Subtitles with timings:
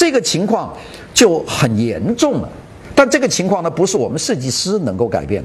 [0.00, 0.74] 这个情况
[1.12, 2.48] 就很严重了。
[2.94, 5.44] 但这个情况呢，不是我们设计师能够改变，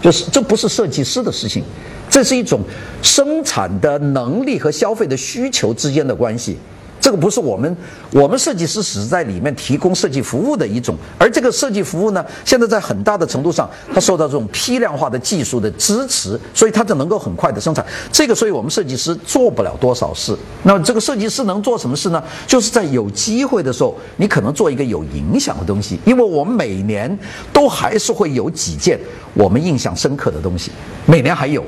[0.00, 1.62] 就是这不是设计师的事情，
[2.08, 2.60] 这是一种
[3.02, 6.56] 生产的能力和消费的需求之间的关系。
[7.02, 7.76] 这个不是我们，
[8.12, 17.84] 我们设计师只是在里面提供设计服务的一种，而这个设计服务呢，现在在很大的程度上，它受到这种批量化的技术的支持，所以它就能够很快的生产。
[18.12, 20.38] 这个，所以我们设计师做不了多少事。
[20.62, 22.22] 那么，这个设计师能做什么事呢？
[22.46, 27.18] 就是在有机会的时候，你可能做一个有影响的东西，因为我们每年
[27.52, 28.96] 都还是会有几件
[29.34, 30.70] 我们印象深刻的东西，
[31.04, 31.64] 每年还有。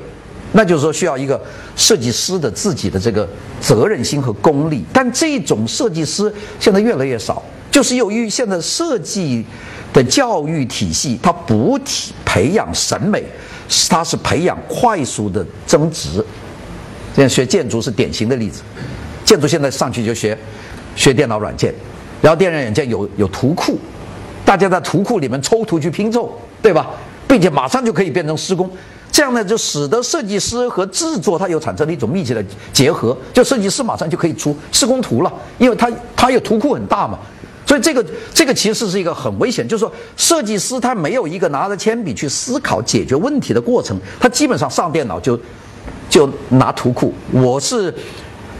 [0.57, 1.39] 那就是说，需要一个
[1.75, 3.27] 设计师的自己的这个
[3.59, 9.45] 责任心和功力，但这种设计师现在越来越少，就是由于现在设计
[9.91, 13.21] 的教育体系，它不体培养审美，
[13.89, 16.23] 它是培养快速的增值。
[17.13, 18.61] 现在学建筑是典型的例子，
[19.25, 20.37] 建筑现在上去就学
[20.95, 21.75] 学电脑软件，
[22.21, 23.77] 然后电脑软件有有图库，
[24.45, 26.91] 大家在图库里面抽图去拼凑，对吧？
[27.27, 28.71] 并且马上就可以变成施工。
[29.15, 37.17] 这样呢，就使得设计师和制作它又产生了一种密切的结合，就设计师马上就可以出施工图了，因为他他有图库很大嘛，
[37.65, 45.39] 所以这个这个其实是一个很危险，就是说设计师他没有一个拿着铅笔去思考解决问题的过程，他基本上上电脑就
[46.09, 47.13] 就拿图库。
[47.31, 47.95] 我是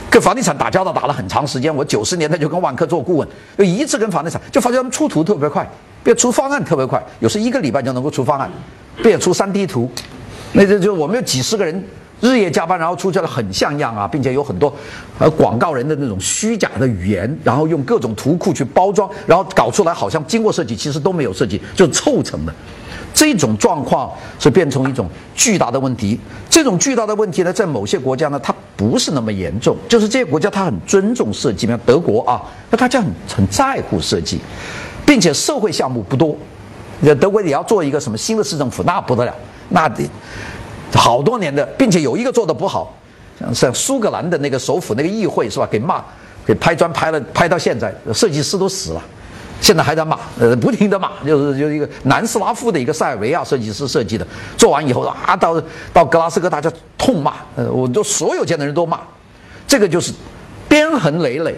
[0.10, 5.70] 跟房地产打交道打了很长时间，我九十年代就跟万科做顾问，就一直跟房地产，就发现他们出图特别快，
[6.02, 8.50] 变出方案特别快，有时一个礼拜就能够出方案，
[9.04, 9.92] 变出三 D 图。
[10.56, 11.84] 那这就我们有几十个人
[12.22, 14.74] 日夜加班，然后出去了很像样啊，并且有很多
[15.20, 22.54] 呃广告人的那种虚假的语言，然后用各种图库去包装，然后搞出来好像经过设计，其实都没有设计，就凑成的。
[23.14, 26.20] 这种状况是变成一种巨大的问题。
[26.50, 34.40] 这种巨大的问题呢，在某些国家呢，它不是那么严重，就是这些国家它很尊重设计，比如德国啊，那大家很很在乎设计，
[35.06, 36.36] 并且社会项目不多。
[37.20, 39.34] 德国也要做一个什么新的市政府，那不得了。
[39.70, 40.10] 那得
[40.94, 42.96] 好多年的，并且有一个做的不好，
[43.40, 45.68] 像像苏格兰的那个首府那个议会是吧？
[45.70, 46.04] 给骂，
[46.46, 49.02] 给拍砖拍了，拍到现在，设计师都死了，
[49.60, 54.26] 现在还在骂，呃，不停的骂，就是就是一个南斯拉夫的一个塞尔维亚设计师设计的，
[54.58, 59.00] 做完以后啊，到到格拉斯哥大家痛骂，呃，我都所有见的人都骂，
[59.68, 60.14] 这个就是
[60.70, 61.54] 鞭痕累累，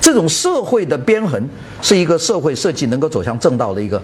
[0.00, 1.48] 这种社会的鞭痕
[1.80, 4.00] 是一个社会设计能够走向正道的一个。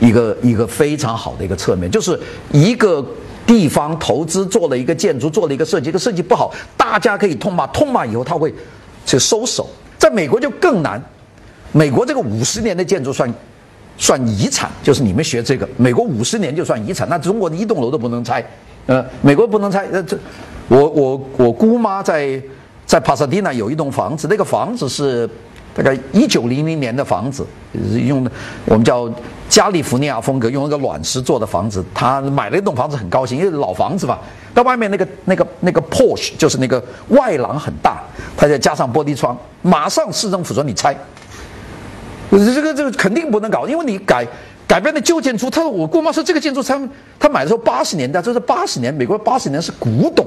[0.00, 2.18] 一个一个非常好的一个侧面，就是
[2.50, 3.04] 一个
[3.46, 8.52] 地方投资做了一个建筑，做了一个设计，这个设计不好，大家可以痛骂，痛骂以后他会
[9.04, 9.68] 去收手。
[9.98, 11.00] 在美国就更难，
[11.72, 13.32] 美国这个五十年的建筑算
[13.98, 18.44] 算遗产，就是你们学这个，美国五十年就算遗产，那中国的一栋楼都不能拆，
[18.86, 19.86] 呃，美国不能拆。
[19.92, 20.18] 呃，这
[20.68, 22.42] 我我我姑妈在
[22.86, 25.28] 在帕萨蒂纳有一栋房子，那个房子是。
[25.74, 28.30] 大概一九零零年的房子，用的
[28.64, 29.10] 我们叫
[29.48, 31.84] 加利福尼亚风格，用那个卵石做的房子。
[31.94, 34.18] 他买了一栋房子，很高兴，因为老房子嘛。
[34.52, 38.02] 到外面那个那个那个 porch 就是那个外廊很大，
[38.36, 40.96] 他再加上玻璃窗，马上市政府说你拆。
[42.30, 44.26] 这个这个肯定不能搞，因为你改
[44.66, 45.48] 改变了旧建筑。
[45.48, 46.80] 他说我姑妈说这个建筑他
[47.18, 50.26] 他买的时候八十年代，这是八十年，美国八十年是古董。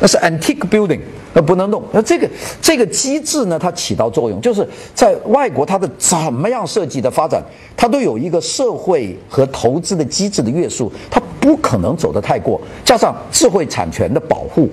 [0.00, 1.00] 那是 antique building，
[1.32, 1.82] 那不能动。
[1.92, 2.28] 那这个
[2.60, 7.42] 这个机制呢，它起到作用，就是在外国它的怎么样设计的发展，
[7.76, 12.60] 它都有一个社会和投资的机制的约束，它不可能走得太过。
[12.84, 14.68] 加上智慧产权的保护，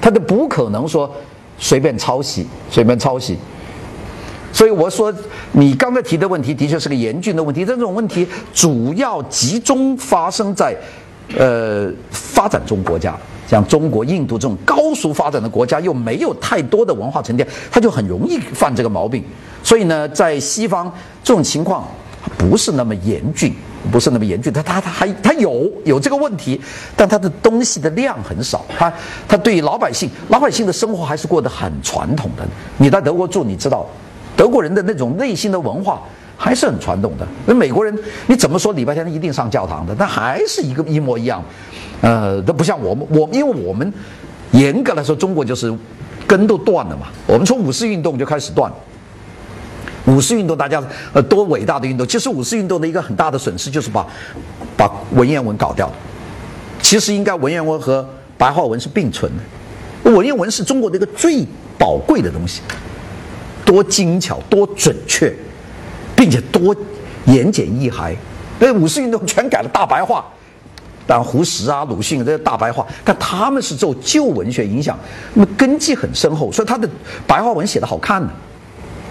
[0.00, 1.10] 它都不可能说
[1.58, 3.36] 随便抄袭，随便抄袭。
[4.52, 5.12] 所以我说，
[5.52, 7.62] 你刚才提的问题的确是个严峻的问题。
[7.62, 10.74] 这种问题主要集中发生在，
[11.36, 13.16] 呃，发展中国家。
[13.48, 19.22] 像中国、印度这种高速发展的国家，又没有太多的文化沉淀，他就很容易犯这个毛病。
[19.62, 20.92] 所以呢，在西方
[21.22, 21.86] 这种情况
[22.36, 23.54] 不是那么严峻，
[23.92, 24.52] 不是那么严峻。
[24.52, 26.60] 他他他还他有有这个问题，
[26.96, 28.66] 但他的东西的量很少。
[28.76, 28.92] 他
[29.28, 32.44] 他对于老百姓，老百姓的生活还是过得很传统的。
[32.78, 33.86] 你在德国住，你知道，
[34.36, 36.02] 德国人的那种内心的文化
[36.36, 37.26] 还是很传统的。
[37.46, 37.96] 那美国人，
[38.26, 39.94] 你怎么说礼拜天一定上教堂的？
[39.98, 41.42] 那还是一个一模一样。
[42.02, 43.92] 呃，都不像我们，我因为我们
[44.52, 45.74] 严格来说，中国就是
[46.26, 47.06] 根都断了嘛。
[47.26, 48.70] 我们从五四运动就开始断。
[50.06, 50.80] 五四运动大家
[51.12, 54.06] 呃多伟大的运动，其实五四运动的一个很大的损失就是把
[54.76, 55.94] 把文言文搞掉了。
[56.80, 58.08] 其实应该文言文和
[58.38, 60.10] 白话文是并存的。
[60.12, 61.44] 文言文是中国的一个最
[61.76, 62.60] 宝贵的东西，
[63.64, 65.34] 多精巧，多准确，
[66.16, 66.74] 并且多
[67.26, 68.14] 言简意赅。
[68.58, 70.24] 那五四运动全改了大白话。
[71.08, 74.98] 但胡适啊、鲁迅这些大白话，但他们是受旧文学影响，
[75.34, 76.88] 那么根基很深厚，所以他的
[77.28, 78.28] 白话文写的好看呢。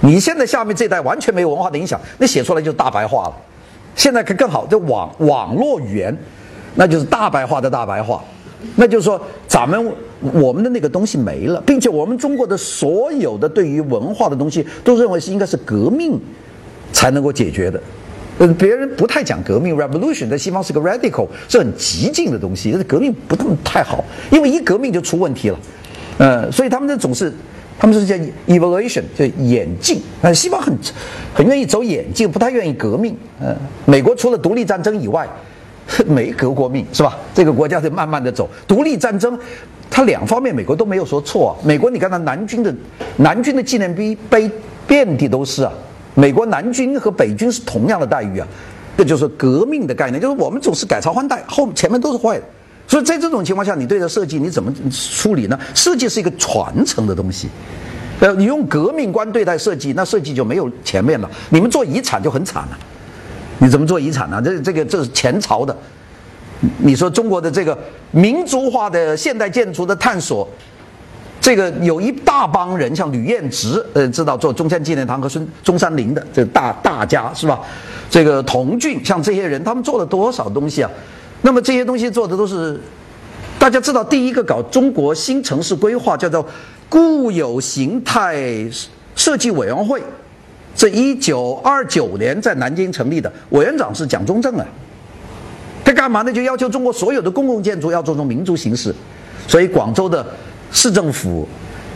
[0.01, 3.33] 你现在下面这代完全没有文化的影响，那写出来就是大白话了。
[3.95, 6.13] 现在可更好，这网网络语言，
[6.73, 8.21] 那就是大白话的大白话。
[8.75, 9.17] 那就是说，
[9.47, 16.19] 咱们我们的那个东西没了，并且我们中国的所有的对于文化的东西，都认为是应该是革命
[16.95, 17.77] 才能够解决的。
[18.37, 24.01] 呃，别人不太讲革命，revolution 在西方是个 radical，是很激进的东西，革命不那么太好，
[24.31, 25.59] 因为一革命就出问题了。
[26.17, 27.33] 呃，所以他们这总是，
[27.77, 28.15] 他们是叫
[28.47, 30.01] evolution，就演进。
[30.21, 30.73] 呃，西方很
[31.33, 33.13] 很愿意走演进，不太愿意革命。
[33.41, 33.53] 呃，
[33.85, 35.27] 美国除了独立战争以外。
[36.07, 37.15] 没革过命是吧？
[37.31, 38.49] 这个国家在慢慢的走。
[38.67, 39.37] 独立战争，
[39.87, 41.55] 它两方面美国都没有说错。
[41.63, 42.73] 美国你看它南军的
[43.17, 44.49] 南军的纪念碑碑
[44.87, 45.71] 遍地都是啊。
[46.15, 48.47] 美国南军和北军是同样的待遇啊。
[48.97, 52.45] 这就是革命的概念，就是我们总是改朝换代，后前面都是坏的。
[52.87, 55.59] 所以在这种情况下，你对着设计你怎么处理呢？
[55.73, 57.49] 设计是一个传承的东西。
[58.21, 61.29] 呃，你用革命观对待设计，那设计就没有前面了。
[61.49, 62.77] 你们做遗产就很惨了。
[63.57, 64.41] 你怎么做遗产呢？
[64.41, 65.75] 这这个这是前朝的。
[66.77, 67.77] 你说中国的这个
[68.11, 70.47] 民族化的现代建筑的探索，
[71.45, 77.61] 这个有一大帮人，像吕彦直，呃，知道做中山纪念堂和孙中山陵的这大大家是吧？
[78.09, 80.89] 这个童俊，像这些人，他们做了多少东西啊？
[81.43, 82.81] 那么这些东西做的都是，
[83.59, 86.43] 大家知道，第一个搞中国新城市规划叫做
[86.89, 88.35] 固有形态
[89.15, 90.01] 设计委员会。
[90.75, 94.65] 这一九二九年在南京成立的，委员长是蒋中正啊。
[95.83, 96.33] 他干嘛呢？
[96.33, 98.91] 就要求中国所有的公共建筑要做成民族形式，
[99.47, 100.25] 所以广州的
[100.71, 101.47] 市政府、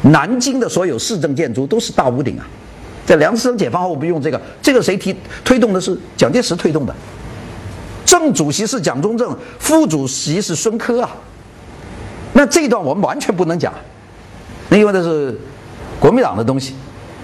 [0.04, 2.48] 南京的所有市政建筑都是大屋顶啊。
[3.06, 6.94] 在梁思成解放后我们用这个，这个谁提推动的是蒋介石推动的，
[8.06, 11.10] 正主席是蒋中正，副主席是孙科啊。
[12.34, 13.74] 那这一段我们完全不能讲，
[14.70, 15.36] 那因为那是
[16.00, 16.76] 国民党的东西。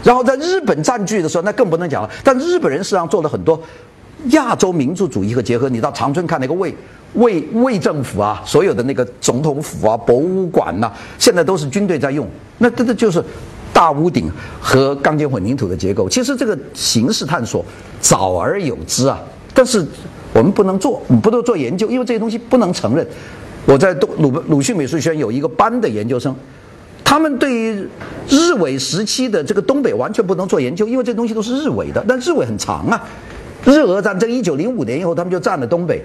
[0.03, 2.09] 然后在日本占据的时候，那更不能讲了。
[2.23, 3.59] 但日本人实际上做了很多
[4.29, 5.69] 亚洲民族主义和结合。
[5.69, 6.75] 你到长春看那个卫
[7.13, 12.27] 卫卫政府啊，所有的那个总统府啊、博物馆呐，现在都是军队在用。
[12.57, 13.23] 那这这就是
[13.73, 16.09] 大屋顶和钢筋混凝土的结构。
[16.09, 17.63] 其实这个形式探索
[17.99, 19.19] 早而有之啊，
[19.53, 19.85] 但是
[20.33, 23.05] 我们不能做，不能做研究，因为这些东西不能承认。
[23.65, 26.35] 我在鲁鲁鲁迅美术学院有一个班的研究生。
[27.03, 27.87] 他们对于
[28.27, 32.03] 日伪时期的这个东北完全不能做研究，因为这东西都是日伪的。
[32.07, 33.01] 但日伪很长啊，
[33.65, 36.01] 日俄战争一九零五年以后，他们就占了东北，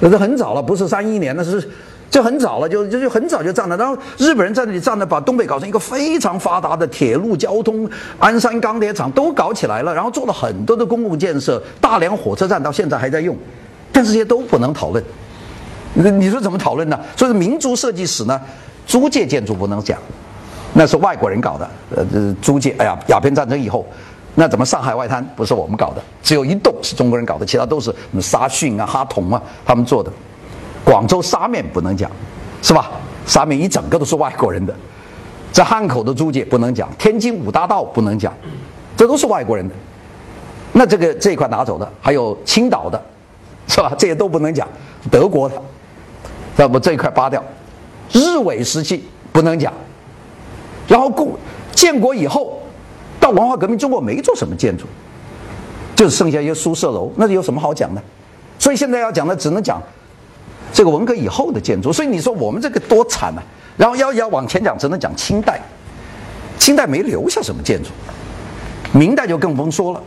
[0.00, 1.66] 那是很早了，不是三一年，那是
[2.10, 3.76] 就很早了，就就就很早就占了。
[3.76, 7.88] 然后日本人在那里占了，把东北搞成一个非常发达的铁路交通，
[8.18, 13.36] 鞍山钢铁厂都搞起来了，然后做了很多的公共建设，大连火车站到现在还在用，
[13.92, 15.02] 但这些都不能讨论。
[15.94, 16.98] 你你说怎么讨论呢？
[17.16, 18.40] 所以民族设计史呢？
[18.86, 19.98] 租界建筑不能讲，
[20.74, 21.70] 那是外国人搞的。
[21.96, 23.86] 呃，租界，哎呀，鸦片战争以后，
[24.36, 26.02] 那怎么上海外滩不是我们搞的？
[26.22, 30.10] 只有一栋是中国人搞的，其他都是什么沙逊啊、哈同啊他们做的。
[30.84, 32.10] 广州沙面不能讲，
[32.60, 32.90] 是吧？
[33.26, 34.74] 沙面一整个都是外国人的。
[35.52, 38.34] 在汉口的租界不能讲，天津五大道不能讲，
[38.96, 39.74] 这都是外国人的。
[40.72, 43.00] 那这个这一块拿走的，还有青岛的，
[43.68, 43.92] 是吧？
[43.96, 44.66] 这些都不能讲，
[45.10, 45.54] 德国的，
[46.56, 47.40] 要不这一块扒掉。
[48.10, 49.72] 日伪时期不能讲，
[50.88, 51.32] 然后共
[51.72, 52.60] 建国以后，
[53.24, 54.84] 到文化革命，中国没做什么建筑，
[55.96, 58.02] 就剩下一些宿舍楼，那有什么好讲的？
[58.58, 59.82] 所以现在要讲的只能讲
[60.74, 61.90] 这个文革以后的建筑。
[61.90, 63.42] 所以你说我们这个多惨啊！
[63.78, 65.58] 然后要要往前讲，只能讲清代，
[66.58, 67.88] 清代没留下什么建筑，
[68.92, 70.02] 明代就更甭说了。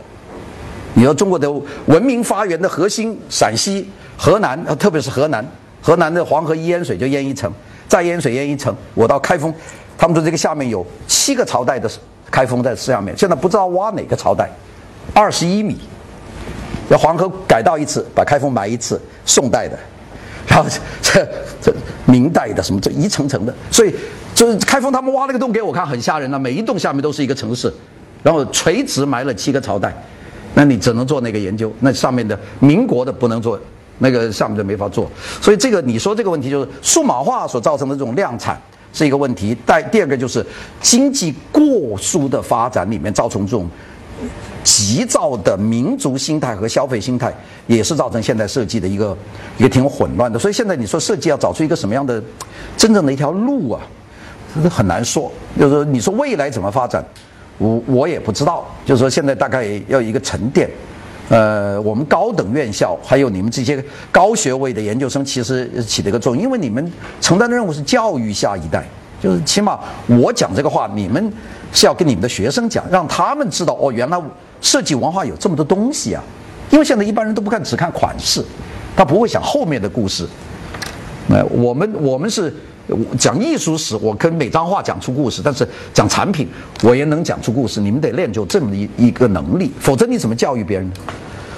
[0.94, 1.50] 你说中国的
[1.86, 5.44] 文明发源的核心，陕西、河南，特别是河南，
[5.82, 7.52] 河南的黄河一淹水就淹一层。
[7.88, 9.52] 再淹水淹一层，我到开封，
[9.96, 11.90] 他们说这个下面有七个朝代的
[12.30, 14.48] 开封在下面，现在不知道挖哪个朝代，
[15.14, 15.78] 二十一米，
[16.88, 19.78] 要黄河改道一次，把开封埋一次，宋代的，
[20.46, 20.68] 然后
[21.02, 21.26] 这
[21.60, 21.74] 这
[22.06, 23.94] 明代的什么这一层层的，所以
[24.34, 27.72] 这开封他们挖了个洞给我看，很吓人啊，每一洞下面都是一个城市，
[28.22, 29.94] 然后垂直埋了七个朝代，
[30.54, 33.58] 那你只能做那个研究，那上面的民国的不能做。
[34.00, 38.56] 那个上面就没法做，所以这个你说这个问题就是数码化所造成的这种量产
[38.92, 39.56] 是一个问题。
[39.66, 40.44] 但第二个就是
[40.80, 43.68] 经济过速的发展里面造成这种
[44.64, 47.32] 急躁的民族心态和消费心态，
[47.66, 49.16] 也是造成现在设计的一个
[49.56, 50.38] 一个挺混乱的。
[50.38, 52.22] 所以现在你说设计要找出一个什么样的
[52.76, 53.80] 真正的一条路啊，
[54.62, 55.30] 这很难说。
[55.58, 57.04] 就是你说未来怎么发展，
[57.58, 58.66] 我我也不知道。
[58.84, 60.68] 就是说现在大概要一个沉淀。
[61.28, 68.86] 呃，我们高等院校还有你们这些高学位的研究生，其实起了一个作用，因为你们承担的任务是教育下一代，
[69.22, 71.30] 就是起码我讲这个话，你们
[71.72, 74.18] 是要跟你们的学生讲，让他们知道哦，原来
[74.62, 76.22] 设计文化有这么多东西啊。
[76.70, 78.44] 因为现在一般人都不看，只看款式，
[78.96, 80.26] 他不会想后面的故事。
[81.26, 82.54] 那我们我们是
[83.18, 86.48] 讲艺术史，我跟每张画讲出故事，但是讲产品，
[86.82, 87.80] 我也能讲出故事。
[87.80, 90.90] 你们得练就这么一一个能力，否则你怎么教育别人？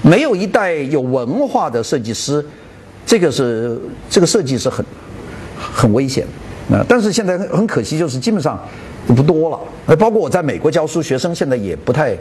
[0.02, 2.44] 没有一代有文化的设计师，
[3.04, 4.84] 这个是这个设计是很
[5.56, 6.26] 很危险。
[6.70, 8.58] 啊，但是现在很可惜，就是基本上
[9.06, 9.96] 不多了。
[9.96, 12.16] 包括我在美国教书，学生现在也不太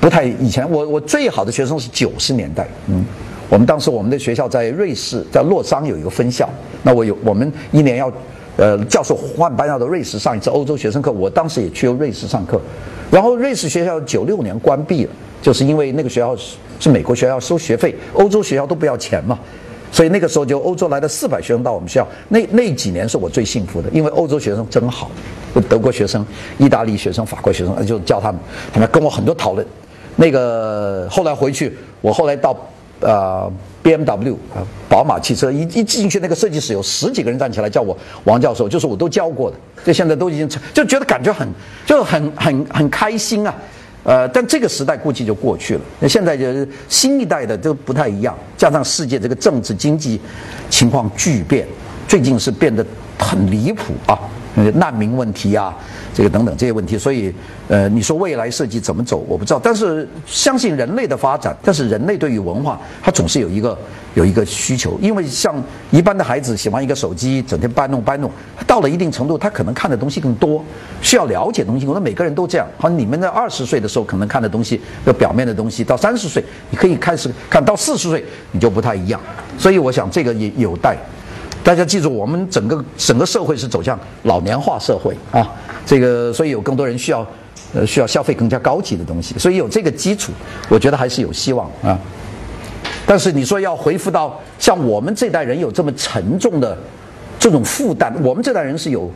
[0.00, 0.24] 不太。
[0.24, 3.04] 以前我我最好的学生是九十年代，嗯，
[3.54, 6.50] 我们当时我们的学校在瑞士，在洛桑有一个分校。
[6.82, 8.12] 那我有我们一年要，
[8.56, 12.60] 呃，教授换班要到瑞士上一次欧洲学生课，我当时也去瑞士上课。
[13.12, 19.38] 然后瑞士学校九六年关闭了，就是因为那个学校是是美国学校收学费，欧洲学校都不要钱嘛。
[19.92, 25.08] 所以那个时候就欧洲来的四百学生到我们学校，那那几年是我最幸福的，因为欧洲学生真好，
[25.68, 26.26] 德国学生、
[26.58, 28.40] 意大利学生、法国学生，就教他们，
[28.72, 29.64] 他们跟我很多讨论。
[30.16, 32.56] 那个后来回去，我后来到
[33.04, 41.46] 呃 B M W 啊，宝马汽车一一进去，那个设计室有十几个人站起来叫我王教授，就是我都教过的，这现在都已经成就觉得感觉很
[41.84, 43.54] 就很很很开心啊。
[44.04, 45.80] 呃，但这个时代估计就过去了。
[46.00, 50.20] 那现在就是新一代的都不太一样，加上世界这个政治经济
[50.68, 51.66] 情况巨变，
[52.06, 52.84] 最近是变得
[53.18, 54.18] 很离谱啊。
[54.54, 55.74] 难民问题啊，
[56.12, 57.34] 这个等等这些问题，所以，
[57.68, 59.60] 呃，你说未来设计怎么走，我不知道。
[59.62, 63.76] 但是相信人类的发展，但是人类对于文化，它总是有一个
[64.14, 64.98] 有一个需求。
[65.00, 65.54] 因为像
[65.90, 68.30] 一般的孩子喜欢一个手机，整天搬弄搬弄，
[68.66, 70.64] 到了一定程度，他可能看的东西更多，
[71.02, 71.86] 需要了解东西。
[71.86, 72.66] 我说每个人都这样。
[72.78, 79.20] 好像，你们在二十岁的时候可能看的东西，有表面的东西；到三十岁，你可以开始看到四十岁，你就不太一样。
[79.58, 80.96] 所以我想这个也有待。
[81.64, 85.50] 大家记住，我们整个整个社会是走向老年化社会啊，
[85.86, 87.26] 这个所以有更多人需要，
[87.72, 90.30] 呃，需要消费更加高级的东西，所以有这个基础，
[90.68, 91.98] 我觉得还是有希望啊。
[93.06, 96.76] 但是你说要回复到像我们这代人有这么沉重的
[97.38, 99.10] 这种负担，我们这代人是有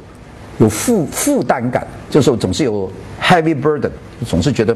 [0.56, 2.90] 有负负担感，就是总是有
[3.22, 3.90] heavy burden，
[4.26, 4.74] 总是觉得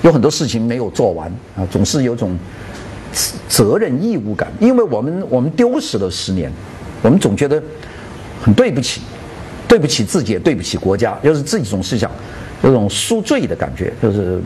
[0.00, 2.34] 有很多事情没有做完啊，总是有种
[3.46, 6.50] 责任义务感，因为我们我们丢失了十年。
[7.02, 7.62] 我们总觉得
[8.42, 9.00] 很对不起，
[9.68, 12.10] 对不起自己，也对不起国家，就是自己总是想
[12.62, 14.40] 有种赎罪的感觉，就是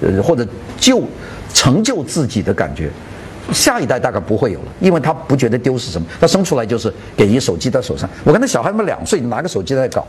[0.00, 0.46] 呃或者
[0.78, 1.02] 救
[1.52, 2.90] 成就自己的感觉。
[3.52, 8.08] 下一代大概不会有了，因为他不觉得丢失什么，他生出来就是给一手机在手上。
[8.22, 10.06] 我看那小孩们两岁拿个手机在搞，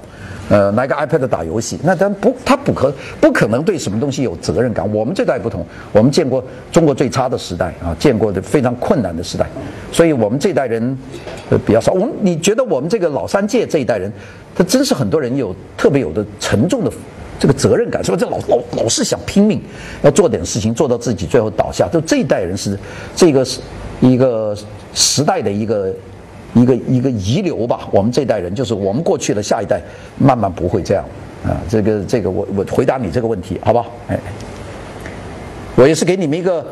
[0.47, 4.87] 呃，拿个 iPad 打游戏，那他不他不可不可能对什么东西有责任感。
[4.93, 9.49] 我们这代不同，我们见过中国最差的时代啊，见过的非常困难的时代，
[9.91, 10.95] 所以我们这代人
[11.51, 11.91] 呃比较少。
[11.91, 14.11] 我们你觉得我们这个老三届这一代人，
[14.55, 16.91] 他真是很多人有特别有的沉重的。
[17.39, 18.17] 这个责任感是吧？
[18.19, 19.59] 这老老老是想拼命，
[20.03, 21.89] 要做点事情，做到自己最后倒下。
[21.91, 22.77] 就这一代人是
[23.15, 23.59] 这个是
[23.99, 24.55] 一个
[24.93, 25.91] 时代的一个
[26.53, 27.89] 一个一个遗留吧。
[27.91, 29.81] 我们这代人就是我们过去的下一代，
[30.19, 31.03] 慢慢不会这样
[31.43, 31.57] 啊。
[31.67, 33.87] 这个这个，我我回答你这个问题，好吧？
[34.07, 34.19] 哎，
[35.75, 36.63] 我也是给你们一个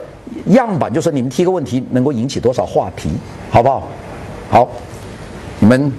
[0.50, 3.10] 样板，就是你们提个问题能够引起多少话题，
[3.50, 3.88] 好不好？
[4.50, 4.68] 好，
[5.60, 5.92] 你们。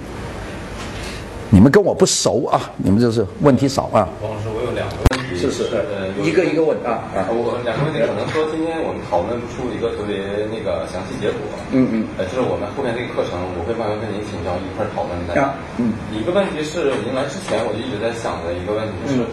[1.53, 4.07] 你们跟我不熟啊，你们就是问题少啊。
[4.23, 7.27] 王老师，我有两个问题，是是，呃，一个一个问啊啊。
[7.27, 11.43] 我两个问题可能说今天我们讨论不出一个特别那个详细结果。
[11.75, 12.07] 嗯嗯。
[12.15, 15.35] 呃，就是我们后面这个课程，我会慢慢跟您请教，一块讨论的。
[15.35, 15.59] 啊。
[15.75, 15.91] 嗯。
[16.15, 19.27] 一个问题是您来之前我就一直在想的一个问题，就是，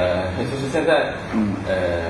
[0.00, 2.08] 呃，就是现在，嗯，呃。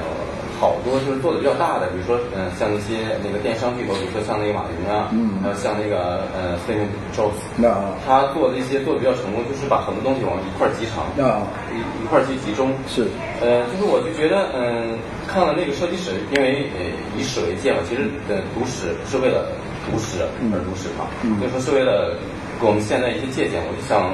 [0.59, 6.83] 好多就是做的比较大的，比如说，嗯，像一些那个电商巨头，比如说像那个马云啊，嗯，还有像那个呃，Steve
[7.15, 7.71] Jobs，那
[8.05, 13.07] 他做的一些做的比较成功，就是把很多东西往一块集成，啊，一一块去集中，是，
[13.41, 16.83] 呃，就是我就觉得，嗯，看了那个设计史，因为呃
[17.17, 19.47] 以史为鉴嘛，其实呃读史不是为了
[19.87, 22.19] 读史而读史嘛，嗯，就说是为了
[22.61, 24.11] 给我们现在一些借鉴，我就想。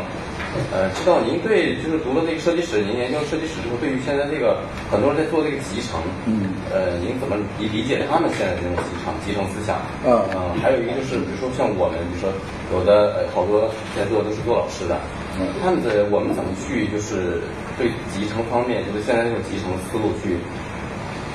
[0.72, 9.82] 呃，知道您对就是读了这个设计史，您研究设计史之后，对于现在这个很多人在做这个集成，嗯，呃，您怎么理理解他们现在这种集成集成思想？
[10.06, 12.30] 嗯嗯，还有一个就是，比如说像我们，比如说
[12.70, 13.66] 有的呃好多
[13.98, 14.94] 在做都是做老师的，
[15.38, 17.42] 嗯，他们的我们怎么去就是
[17.74, 20.38] 对集成方面，就是现在这种集成思路去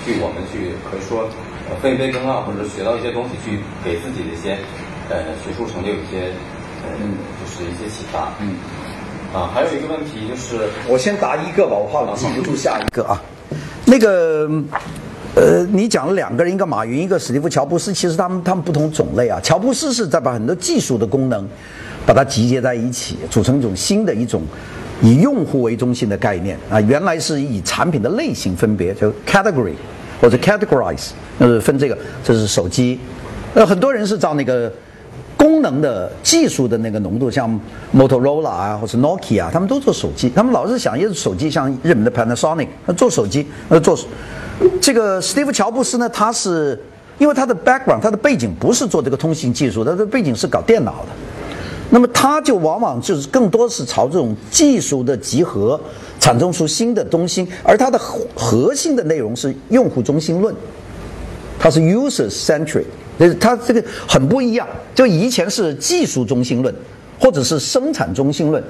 [0.04, 1.28] 去我们去可以说
[1.68, 4.56] 呃分一杯羹啊，或者学到一些东西，去给自己的一些
[5.12, 6.32] 呃学术成就一些
[6.88, 8.56] 嗯，就是一些启发，嗯。
[9.34, 13.22] 啊，还有一个问题就是，我先答一个吧，我怕我记不住下一个啊。
[13.86, 14.50] 那个，
[15.36, 19.40] 呃，你讲了两个人，一个马云，一个史蒂夫·乔布斯，其实他们他们不同种类啊。
[19.44, 21.48] 乔布斯是在把很多技术的功能，
[22.08, 24.42] 把它集结在一起，组成一种新的一种
[25.00, 29.74] 以用户为中心的概念啊，原来是以产品的类型分别，就 category
[30.20, 33.00] 或者 categorize，呃，分这个，这是手机，
[33.54, 34.74] 呃，很多人是照那个。
[35.40, 37.50] 功能的技术的那个浓度，像
[37.96, 40.30] Motorola 啊，或者 Nokia，啊他们都做手机。
[40.30, 42.68] 他们老是想，用手机像日本的 Panasonic，
[42.98, 43.98] 做手机，呃，做
[44.82, 46.78] 这个 Steve 乔布斯呢，他是
[47.18, 51.08] 因为他的 background，他的背景不是做这个通信技术，他的背景是搞电脑的。
[51.90, 55.80] 那么他就往往就是更多是朝这种技术的集合，
[56.20, 57.98] 产生出新的东西，而它的
[58.36, 60.54] 核心的内容是用户中心论，
[61.58, 62.84] 它是 user centric。
[63.40, 66.74] 它这个很不一样，就以前是技术中心论，
[67.20, 68.64] 或者是生产中心论。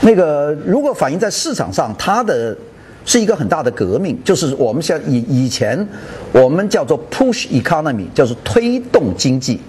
[0.00, 2.56] 那个如果反映在市场上，它的
[3.04, 5.86] 是一个很大的革命，就是我们像以以前
[6.32, 9.60] 我们叫做 push economy，就是推动经济，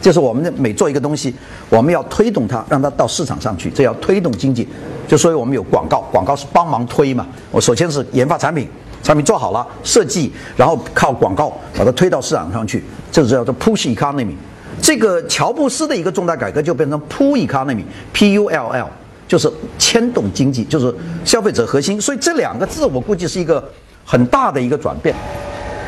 [0.00, 1.34] 就是我们每做一个东西，
[1.68, 4.66] 我们要推动它，让它到市场上去，这要推动经济。
[5.06, 7.26] 就所以我们有广告，广告是帮忙推嘛。
[7.50, 8.68] 我首先是研发产品。
[9.02, 14.34] 产品做好了，设计，然后靠广告把它推到市场上去，这个叫做 push economy。
[14.80, 18.88] 这个乔布斯的一个重大改革就变成 pull economy，P U L L，
[19.26, 22.00] 就是牵动经济，就是消费者核心。
[22.00, 23.62] 所以这两个字我估计是一个
[24.04, 25.14] 很大的一个转变。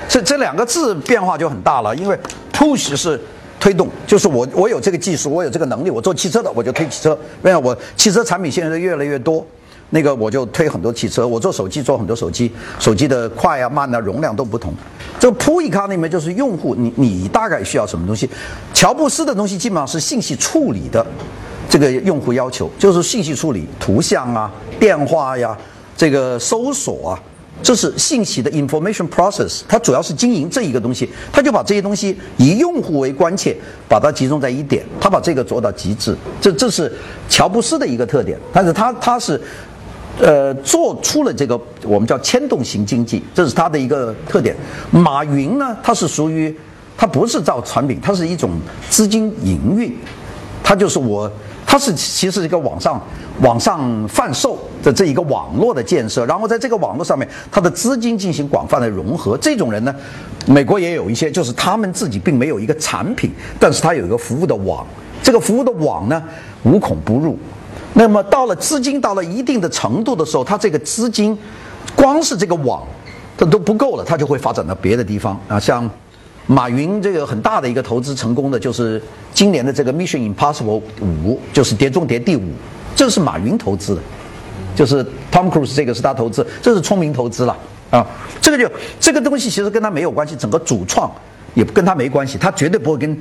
[0.09, 2.19] 这这两个字变化就很大了，因为
[2.53, 3.21] push 是
[3.61, 9.47] 推动，就是我我有这个技术，我有这个能力，我做汽车的我就推汽车，为啥我汽车产品现在越来越多。
[9.91, 14.73] 那个我就推很多汽车，我做手机做很多手机，手机的快啊慢啊容量都不同。
[15.19, 18.31] 这个 pull economy 就是用户你你大概需要什么东西？
[18.73, 21.05] 乔布斯的东西基本上是信息处理的，
[21.69, 25.59] 这个用户要求就是信息处理，图像啊、电话呀、
[25.97, 27.21] 这个搜索啊，
[27.61, 29.63] 这是信息的 information process。
[29.69, 33.57] 它主要是经营这一个东西，他就把这些东西以用户为关切，
[33.89, 36.17] 把它集中在一点，他把这个做到极致。
[36.41, 36.91] 这这是
[37.29, 39.39] 乔布斯的一个特点，但是他他是。
[40.21, 44.55] 呃，做出了这个我们叫牵动型经济，这是它的一个特点。
[44.91, 46.55] 马云呢，它是属于，
[46.97, 48.51] 它不是造产品，它是一种
[48.91, 49.97] 资金营运，
[50.63, 51.31] 它就是我，
[51.65, 53.03] 它是其实一个网上
[53.41, 59.39] 网上贩售的这一个网络的建设，然后在这个网络上面，它的资金进行广泛的融合。
[59.39, 59.95] 这种人呢，
[60.47, 64.87] 美国也有一些，就是他们自己并没有一个产品，但是他有一个服务的网，
[65.23, 66.23] 这个服务的网呢，
[66.63, 67.39] 无孔不入。
[67.93, 71.37] 那么到了资金到了一定的程度的时候，它这个资金，
[71.97, 72.83] 光是这个网，
[73.37, 75.59] 它都不够了，它就会发展到别的地方啊。
[75.59, 75.91] 像
[76.47, 79.03] 马云这个很大的一个投资成功的，就是
[79.35, 82.53] 今年的这个 Mission Impossible 五，就是碟中谍第五，
[82.95, 84.01] 这是马云投资的，
[84.77, 87.57] 就是 Tom Cruise 这个是他投资，这是聪明投资了
[87.91, 88.07] 啊。
[88.41, 91.11] 这个就这个东西其实跟他没有关系，整个主创
[91.55, 93.21] 也跟他没关系，他绝对不会跟。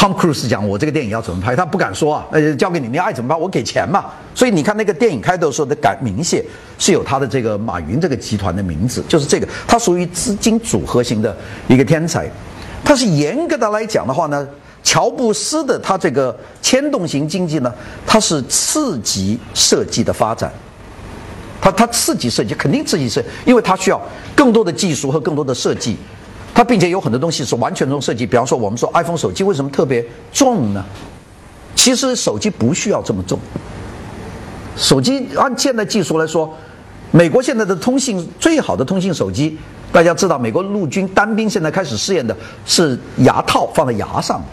[0.00, 4.06] Tom Cruise 讲我这个电影要怎么拍，他不敢说啊，呃，交给你，你爱怎么拍，我给钱嘛。
[4.34, 6.42] 所以你看那个电影开头的时候的改明显
[6.78, 11.36] 是有他的这个马云这个集团的名字，就是这个，他属于资金组合型的
[11.68, 12.26] 一个天才。
[12.82, 14.48] 他是严格的来讲的话呢，
[14.82, 17.70] 乔布斯的他这个牵动型经济呢，
[18.06, 20.50] 它是刺激设计的发展。
[21.60, 24.00] 他他刺激设计，肯定刺激设，因为他需要
[24.34, 25.98] 更多的技术和更多的设计。
[26.60, 30.84] 它并且有很多东西是完全从设计，比方说我们说 iPhone 手机为什么特别重呢？
[31.74, 33.38] 其实手机不需要这么重。
[34.76, 36.54] 手机按现在技术来说，
[37.12, 39.56] 美国现在的通信最好的通信手机，
[39.90, 44.44] 大家知道，美国陆军单兵现在开始试验的是牙套放在牙上，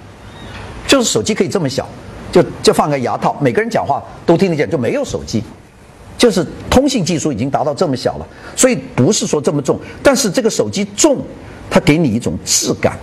[0.88, 1.86] 就是手机可以这么小，
[2.32, 5.44] 就就放个牙套，每个人讲话都听得见，就没有手机。
[6.18, 11.22] 就是通信技术已经达到这么小了，所以不是说这么重，但是这个手机重。
[11.70, 12.98] 它给你一种质感。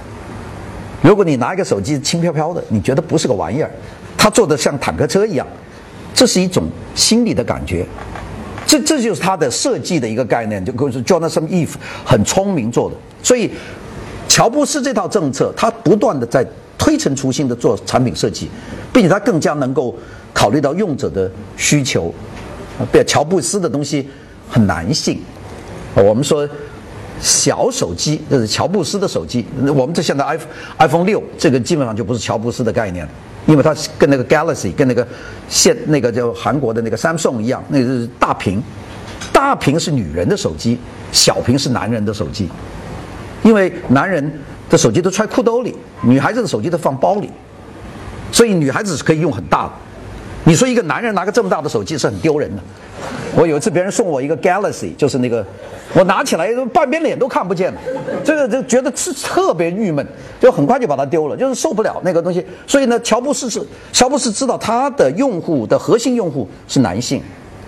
[1.02, 3.70] 如果你拿一个手机轻飘飘的，你觉得不是个玩意儿，
[4.16, 5.46] 它做的像坦克车一样，
[6.14, 7.84] 这是一种心理的感觉。
[8.66, 11.74] 这这就是它的设计的一个概念，就跟说 Jonathan Ive
[12.06, 12.96] 很聪明做的。
[13.22, 13.50] 所以，
[14.26, 16.42] 乔布斯这套政策，他不断的在
[16.78, 18.48] 推陈出新的做产品设计，
[18.90, 19.94] 并且他更加能够
[20.32, 22.12] 考虑到用者的需求。
[22.78, 24.08] 啊，对，乔布斯的东西
[24.48, 25.20] 很男性。
[25.94, 26.48] 我们说。
[27.24, 29.46] 小手机，这是乔布斯的手机。
[29.74, 33.10] 我们这现在 iPhone iPhone 六，这个基本上就不是乔布斯的概念了，
[33.46, 35.06] 因为它跟那个 Galaxy，跟那个
[35.48, 38.62] 现那个叫韩国的那个 Samsung 一样，那是大屏，
[39.32, 40.78] 大屏是女人的手机，
[41.12, 42.46] 小屏是男人的手机，
[43.42, 44.30] 因为男人
[44.68, 47.30] 的手机都揣裤兜里，女孩子的手机都放包里，
[48.30, 49.72] 所以女孩子是可以用很大的。
[50.44, 52.62] 你说一个男人拿个这么大的手机是很丢人的。
[53.36, 55.44] 我有一次别人送我一个 Galaxy，就是那个，
[55.92, 57.80] 我拿起来半边脸都看不见了，
[58.22, 60.06] 这个就觉得是特别郁闷，
[60.40, 62.44] 就很快就把它丢了，就是受不了那个东西。
[62.66, 63.60] 所以呢，乔布斯是
[63.92, 67.20] 乔布斯知道他的用户的核心用户是男性，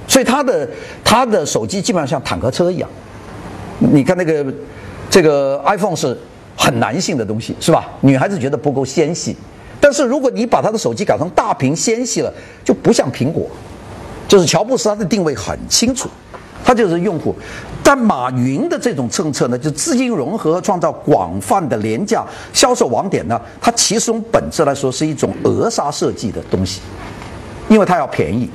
[0.07, 0.69] 所以他的
[1.03, 2.89] 他的手机基本上像坦克车一样。
[3.79, 4.47] 你看那个
[5.11, 6.17] 这个 iPhone 是
[6.57, 7.89] 很男性的东西，是吧？
[8.01, 9.37] 女孩子觉得不够纤细。
[9.81, 12.33] 但是如果你把他的手机改成大屏纤细了，
[12.65, 13.49] 就不像苹果。
[14.29, 16.09] 就是乔布斯他的定位很清楚，
[16.65, 17.35] 他就是用户。
[17.83, 26.81] 但马云的这种政策呢，就资金融合，创造广泛的廉价销售网点呢，它其实从本质来说是一种扼杀设计的东西，
[27.69, 28.51] 因为它要便宜，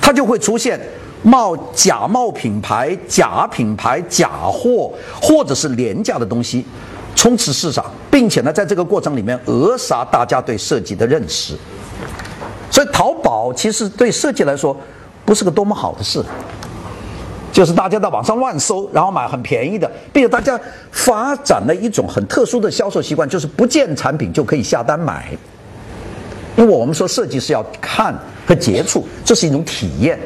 [0.00, 0.80] 它就会出现
[1.22, 6.64] 冒假冒品牌、假品牌、假货或者是廉价的东西
[7.14, 11.54] 充斥市场，并且呢，在这个过程里面扼杀大家对设计的认识。
[12.74, 14.76] 所以淘宝其实对设计来说
[15.24, 16.20] 不是个多么好的事，
[17.52, 20.58] 就是大家在网上乱搜，然后买很便宜的，并且大家
[20.90, 25.30] 发展了一种很特殊的销售习惯，就是不见产品就可以下单买。
[26.56, 28.12] 因为我们说设计是要看
[28.44, 30.18] 和接触，这是一种体验，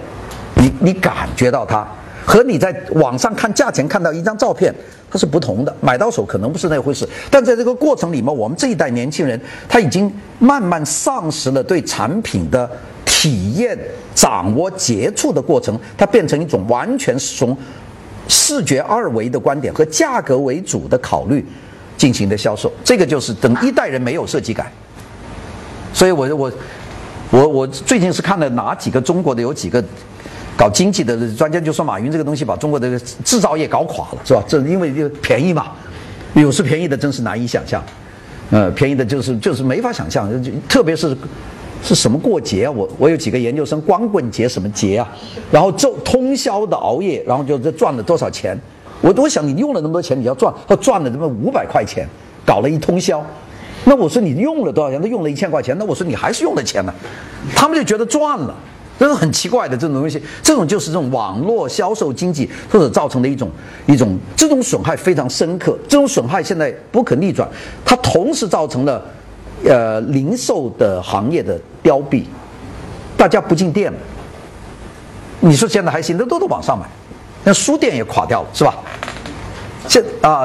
[0.55, 1.87] 你你感觉到它，
[2.29, 4.75] 和你在网上看价钱看到一张照片。
[5.11, 12.71] 它是不同的，买到手可能不是那回事，但在这个过程里面，我们这一代年轻人他已经慢慢丧失了对产品的
[13.07, 13.75] 体验、
[14.15, 17.57] 掌握、接触的过程，它变成一种完全是从
[18.29, 21.43] 视觉二维的观点和价格为主的考虑
[21.97, 22.71] 进行的销售。
[22.85, 24.71] 这个就是等一代人没有设计感，
[25.95, 26.53] 所以我我
[27.31, 29.83] 我我最近是看了哪几个中国的有几个。
[30.59, 34.43] 搞经济的专家就说，马云这个东西把中国的制造业搞垮了，是吧？
[34.49, 35.69] 这因为就便宜嘛，
[36.35, 37.81] 有时便宜的真是难以想象，
[38.51, 41.17] 呃，便宜的就是就是没法想象，就特别是
[41.81, 42.69] 是什么过节？
[42.69, 45.09] 我我有几个研究生，光棍节什么节啊？
[45.49, 48.59] 然后做通宵的熬夜，然后就这赚了多少钱？
[49.01, 52.05] 我都想你用了那么多钱，你要赚，他赚了这么五百块钱，
[52.45, 53.25] 搞了一通宵，
[53.85, 55.01] 那我说你用了多少钱？
[55.01, 56.93] 他用了一千块钱，那我说你还是用了钱呢？
[57.55, 58.53] 他们就觉得赚了。
[58.99, 63.49] 这是很奇怪的这种东西，这种就是这种网络销售经济或者造成的一种
[63.87, 67.49] 一种这种损害非常深刻，这种损害现在不可逆转，
[67.85, 69.01] 它同时造成了，
[69.65, 72.25] 呃，零售的行业的凋敝，
[73.17, 73.99] 大家不进店了。
[75.41, 76.85] 你说现在还行，那都都网上买，
[77.45, 78.75] 那书店也垮掉了，是吧？
[79.87, 80.45] 现啊，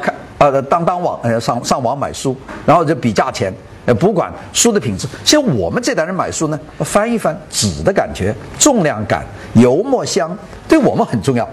[0.00, 3.52] 看啊，当当网呃上上网买书，然后就比价钱。
[3.86, 10.36] 呃，不管书的品质，像我们这代人买书呢，翻一翻纸的感觉、重量感、油墨香，
[10.68, 11.48] 对我们很重要。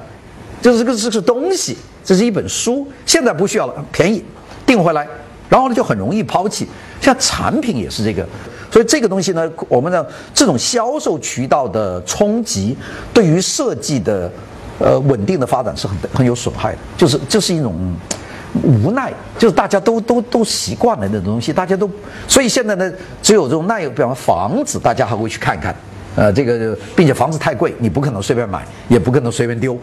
[0.62, 4.22] 就是这个这是东西，这是一本书，现在不需要了，便宜，
[4.66, 5.08] 订回来，
[5.48, 6.68] 然后呢就很容易抛弃。
[7.00, 8.28] 像产品也是这个，
[8.70, 12.76] 所以这个东西呢，我们的这种销售渠道的冲击，
[13.14, 14.30] 对于设计的
[14.80, 17.96] 呃稳定的发展是很很有损害的，就是这是一种。
[18.64, 21.90] 无奈，就是大家都都都习惯了那种东西，大家都，
[22.28, 25.76] 所以现在呢，只有这种耐，比方房子，大家还会去看看，
[26.16, 29.78] 呃，这个，并且房子太贵，你不可能随便买，也不可能随便丢，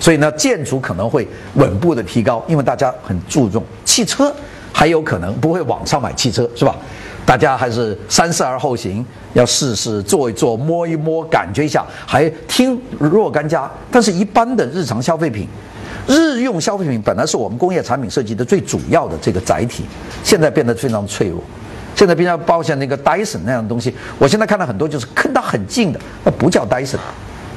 [0.00, 4.32] 所以呢，建筑可能会稳步的提高，因为大家很注重汽车，
[4.72, 6.74] 还有可能不会网上买汽车，是吧？
[7.24, 15.48] 大家还是三思而后行，要试试坐一坐，摸一摸，感觉一下，还听若干家，但是一般的日常消费品。
[16.06, 19.84] 日用消费品本来是我们工业产品设计的最主要的这个载体，
[20.22, 21.42] 现在变得非常脆弱。
[21.94, 26.98] 现在比较包括像那个 Dyson 那样的东西，我现在看到很多就是跟它很近的，那不叫 Dyson，，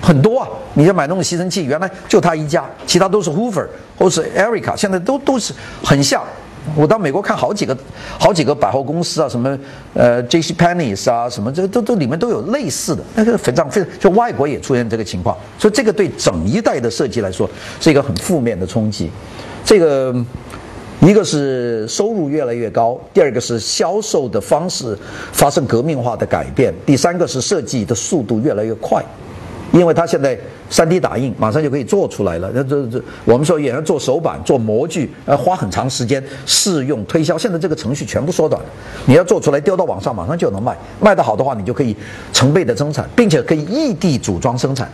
[0.02, 0.48] 很多啊。
[0.74, 6.24] 你要买那种吸尘器，原来就它一家，其他都是 Hoover 或是 Erica，现在都都是很像。
[6.76, 7.78] 我到美国看好几个，
[8.20, 9.58] 好几个百货公司啊，什么
[9.94, 19.10] 呃 J C p e n n y s 啊，什么这都都里面都有类似的，那个非常非，就外国也出现这个情况，所以这个对整一代的设计来说是一个很负面的冲击。
[19.64, 20.16] 这个
[21.02, 24.98] 一个是收入越来越高，第二个是销售的方式
[25.32, 29.04] 发生革命化的改变，第三个是设计的速度越来越快。
[29.72, 30.38] 因为它现在
[30.70, 38.62] 三 D 打印马上就可以做出来了，那这这我们说也要做手板做模具，呃，花很长时间试用推销，现在这个程序全部缩短，
[39.06, 41.96] 你要做出来丢到网上，马上就能卖，卖得好的话，你就可以
[42.34, 44.90] 成倍的增产，并且可以异地组装生产。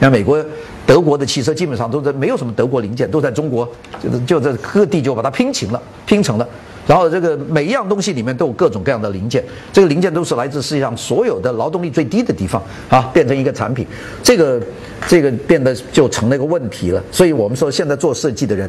[0.00, 0.42] 像美国、
[0.86, 3.68] 德国的汽车基本上都在没有什么德国零件，都在中国，
[4.02, 6.48] 就就在各地就把它拼成了，拼成了。
[6.86, 13.86] 然后这个每一样东西里面都有各种各样的零件，这个零件都是来自世界上所有的劳动力最低的地方啊，变成一个产品，
[14.22, 14.60] 这个
[15.06, 17.00] 这个变得就成了一个问题了。
[17.12, 18.68] 所以我们说现在做设计的人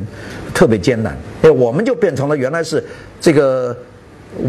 [0.53, 2.83] 特别艰难，哎，我们就变成了原来是
[3.19, 3.75] 这个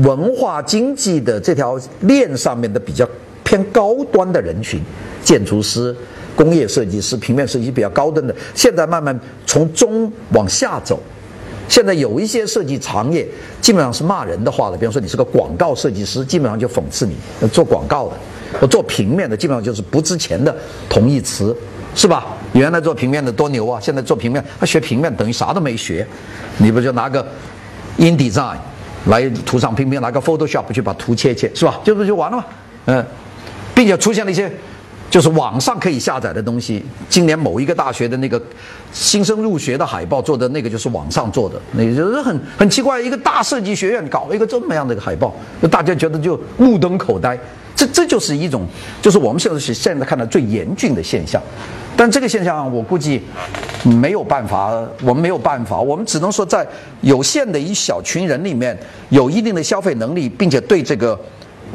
[0.03, 3.09] 文化经济的这条链上面的比较
[3.53, 4.81] 偏高端的人群，
[5.23, 5.95] 建筑师、
[6.35, 10.99] 工业设计师、平面设计比较高端的，现在慢慢从中往下走。
[11.69, 13.29] 现在有一些设计行业
[13.61, 17.15] 基本上是骂人的话了，比方说你是个广告设计师，基本上就讽刺你
[17.49, 18.67] 做广告的。
[18.69, 20.57] 做平面的基本上就是不值钱的
[20.89, 21.55] 同义词，
[21.95, 22.29] 是吧？
[22.55, 26.07] 原来做平面的多牛啊，现在做平面，他学平面等于啥都没学，
[26.57, 27.23] 你不就拿个
[27.99, 28.57] InDesign
[29.09, 31.79] 来图上拼拼，拿个 Photoshop 去把图切切，是吧？
[31.85, 32.45] 就不就完了嘛？
[32.87, 33.07] 嗯，
[33.75, 34.51] 并且出现了一些。
[35.11, 36.83] 就是网上可以下载的东西。
[37.07, 38.41] 今年某一个大学的那个
[38.95, 45.35] 新生入学的海报做的那个就是网上做的，那就是很很奇怪，一个大设计学院搞了一个这么样的一个海报，
[45.71, 47.39] 大家觉得就目瞪口呆。
[47.77, 48.67] 这这就是一种，
[49.03, 51.43] 就是我们现在是现在看到最严峻的现象。
[51.95, 53.21] 但这个现象我估计
[53.85, 56.67] 没有办法，我们没有办法，我们只能说在
[57.03, 58.75] 有限的一小群人里面
[59.11, 61.21] 有一定的消费能力，并且对这个。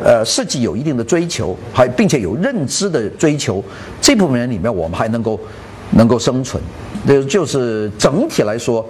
[0.03, 3.63] 呃，设计有一定的追求，还并且有认知的追求，
[3.99, 5.39] 这部分人里面，我们还能够
[5.91, 6.61] 能够生存，
[7.03, 8.85] 那就是整体来说，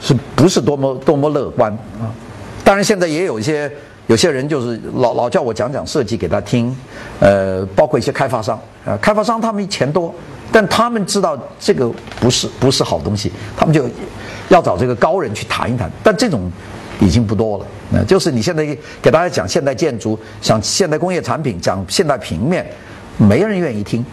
[0.00, 2.06] 是不是多么多么乐观啊？
[2.62, 3.68] 当然，现在也有一些
[4.06, 6.72] 有些人就是老老叫我讲讲设计给他听，
[7.18, 10.14] 呃，包括一些开发商啊，开发商他们钱多，
[10.52, 13.84] 但他们知道这个不是不是好东西，他们就
[14.48, 16.48] 要找这个高人去谈一谈，但这种。
[17.00, 18.64] 已经不多了，那就是你现在
[19.00, 22.64] 给大家讲现代建筑，讲现代工业产品，讲现代平面，
[23.16, 24.04] 没人愿意听。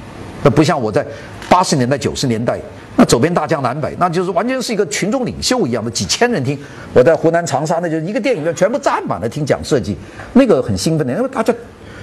[0.41, 1.05] 那不像我在
[1.49, 2.59] 八十年代、九十年代，
[2.95, 6.57] 那走遍大江南北，那就是完全是一个群众领袖一样的，几千人听。
[6.93, 9.97] 我在湖南长沙，那就是一个电影院全部站满了听讲设计，
[10.33, 11.53] 那个很兴奋的，因为大家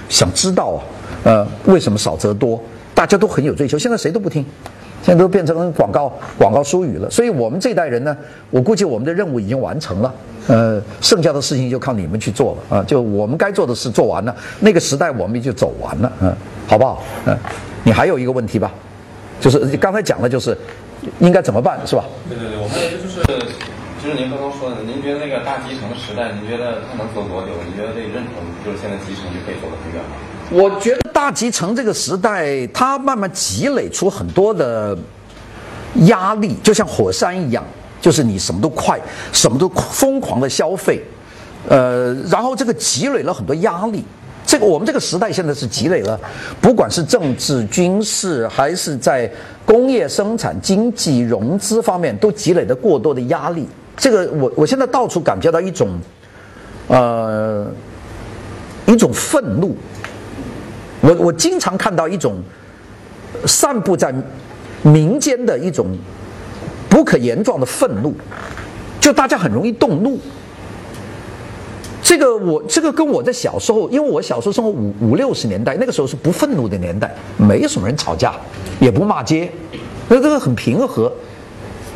[0.08, 0.78] 想知道啊，
[1.24, 2.62] 呃，为什么少则多，
[2.94, 3.78] 大家都很有追求。
[3.78, 4.44] 现在谁都不听。
[5.06, 8.16] 现在都变成广告广告术语了，所以我们这代人呢，
[8.50, 10.12] 我估计我们的任务已经完成了，
[10.48, 16.34] 呃，剩下的事情就靠你们去做了啊，就我们该做的事做完了，那个时代我们就走完了，嗯，
[16.66, 17.04] 好不好？
[17.24, 17.38] 嗯，
[17.84, 18.72] 你还有一个问题吧，
[19.38, 20.58] 就是刚才讲的就是
[21.20, 22.04] 应该怎么办，是吧？
[22.28, 23.22] 对对对，我们就是
[24.02, 27.54] 就是您刚刚说的，您觉得那个大集成时代，您觉得它能走多久？
[27.62, 30.18] 您觉得这个认同就是现在集成就可以走得很远吗？
[30.50, 34.96] 我觉得大集成这个时代，它慢慢积累出很多的
[36.06, 37.64] 压力，就像火山一样，
[38.00, 39.00] 就是你什么都快，
[39.32, 41.02] 什么都疯狂的消费，
[41.68, 44.04] 呃，然后这个积累了很多压力。
[44.46, 46.18] 这个我们这个时代现在是积累了，
[46.60, 49.28] 不管是政治、军事，还是在
[49.64, 53.66] 工业生产、经济、融资方面，都积累的过多的压力。
[53.96, 55.98] 这个我我现在到处感觉到一种，
[56.86, 57.66] 呃，
[58.86, 59.76] 一种愤怒。
[61.06, 62.34] 我我经常看到一种
[63.46, 64.12] 散布在
[64.82, 65.86] 民间的一种
[66.88, 68.12] 不可言状的愤怒，
[69.00, 70.18] 就大家很容易动怒。
[72.02, 78.34] 这个我这个跟我在小时候，因为我小时候生活五五六十年代，那个时候是不愤怒的年代，没什么人吵架，
[78.80, 79.48] 也不骂街，
[80.08, 81.12] 那这个很平和。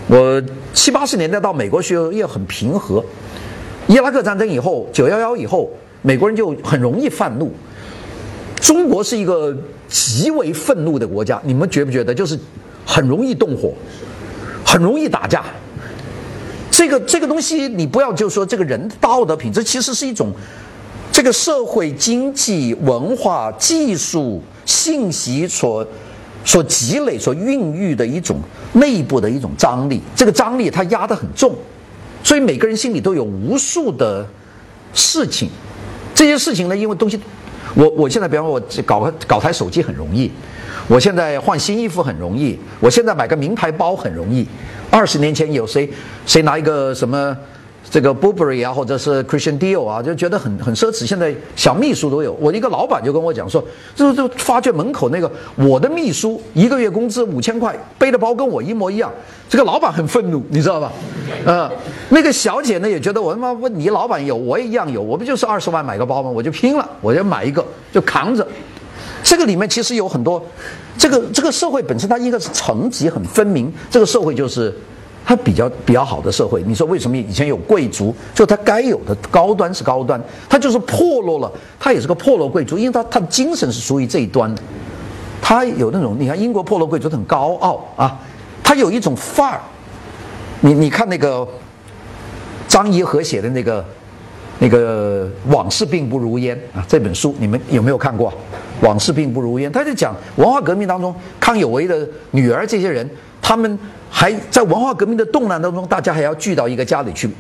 [0.07, 0.41] 我
[0.73, 3.05] 七八十年代到美国去也很平和。
[3.89, 5.69] 伊拉克战争以后，九幺幺以后，
[6.03, 7.53] 美国人就很容易犯怒。
[8.61, 9.57] 中国是一个
[9.89, 12.15] 极为愤怒的国家，你们觉不觉得？
[12.15, 12.39] 就是
[12.85, 13.73] 很容易动火，
[14.65, 15.43] 很容易打架。
[16.71, 20.31] 这个这个东西，你不要就说这个人道德品质，其实是一种
[21.11, 25.87] 这个社会、经济、文化、技术、信息所
[26.45, 28.39] 所积累、所孕育的一种
[28.75, 30.01] 内部的一种张力。
[30.15, 31.55] 这个张力它压得很重，
[32.23, 34.27] 所以每个人心里都有无数的
[34.93, 35.49] 事情。
[36.15, 37.19] 这些事情呢，因为东西。
[37.75, 40.31] 我我现在比方说，我搞个搞台手机很容易，
[40.89, 44.47] 我现在换新衣服很容易，我现在买个名牌包很容易。
[44.91, 45.89] 二十年前有谁
[46.27, 47.37] 谁拿一个什么？
[47.89, 51.07] 这个 Burberry 啊，或者是 Christian Dior 啊，就觉得很很奢侈。
[51.07, 52.33] 现在小秘书都有。
[52.41, 53.65] 我一个老板就跟我讲说，
[53.97, 59.11] 就就发觉门口那个我的秘书一个月工资五千块，背的包跟我一模一样。
[59.49, 60.93] 这个老板很愤怒，你知道吧？
[61.47, 61.69] 嗯，
[62.11, 66.31] 那个小姐呢也觉得我他妈问你老板有，我也一样有，我不就是二十万买个包吗？
[66.31, 68.47] 我就拼了，我就买一个，就扛着。
[69.25, 70.41] 这个里面其实有很多，
[70.97, 74.73] 这个这个社会本身它一个是层级很分明，这个社会就是。
[75.25, 78.15] 他比较比较好的社会，你说为什么以前有贵族？
[78.35, 84.63] 就他该有的高端是高端，他就是破落了，他也是个破落贵族，因为他他的精神是属于这一端的。
[85.41, 88.19] 他有那种，你看英国破落贵族很高傲啊，
[88.63, 89.61] 他有一种范儿。
[90.61, 91.47] 你你看那个
[92.69, 93.85] 张颐和写的那个
[94.61, 98.33] 那个往事并不如烟啊，这本书你们有没有看过？
[98.83, 103.11] 往事并不如烟，他就讲文化革命当中康有为的女儿这些人，
[103.43, 103.77] 他们。
[104.13, 107.31] 还在文化革命的动乱当中，大家还要聚到一个家里去，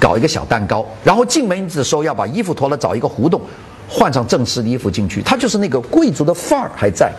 [0.00, 3.40] 搞一个小蛋糕，然后进门的时候要把衣服脱了，找一个胡同，
[3.88, 5.22] 换上正式的衣服进去。
[5.22, 7.12] 他就是那个贵族的范儿还在，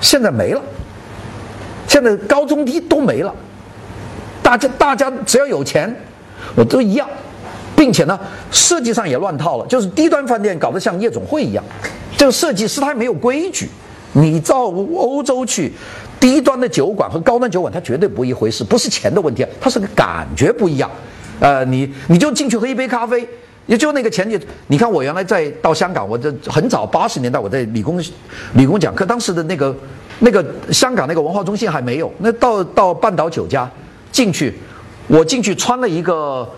[0.00, 0.60] 现在没了。
[1.86, 3.32] 现在高中低都没了，
[4.42, 5.94] 大家大家只要有钱，
[6.56, 7.08] 我都一样，
[7.76, 8.18] 并且呢，
[8.50, 11.62] 设计上也乱套了，就是低端饭店搞得像夜总会一样，
[12.16, 13.68] 这个设计师他没有规矩。
[14.12, 15.70] 你到欧洲去，
[16.18, 20.90] 低端的酒馆和高端酒馆，它绝对不一回事，不是钱的问题，它是个感觉不一样。
[21.38, 23.28] 呃，你你就进去喝一杯咖啡，
[23.66, 28.02] 也就那个钱你，你看我原来在到香港，我这很早八十年代我在理工
[28.54, 29.76] 理工讲课，当时的那个
[30.20, 33.70] 那个香港那个文化中心还没有，那到到半岛酒家
[34.10, 34.54] 进去，
[35.08, 36.48] 我进去穿了一个，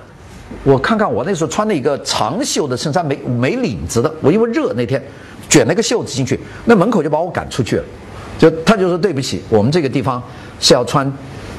[0.64, 5.02] 我看看我那时候穿了一个长袖的衬衫，没没领子的，我因为热那天。
[5.50, 7.84] 卷了个袖子进去，那门口就把我赶出去了，
[8.38, 10.22] 就他就说对不起，我们这个地方
[10.60, 11.10] 是要穿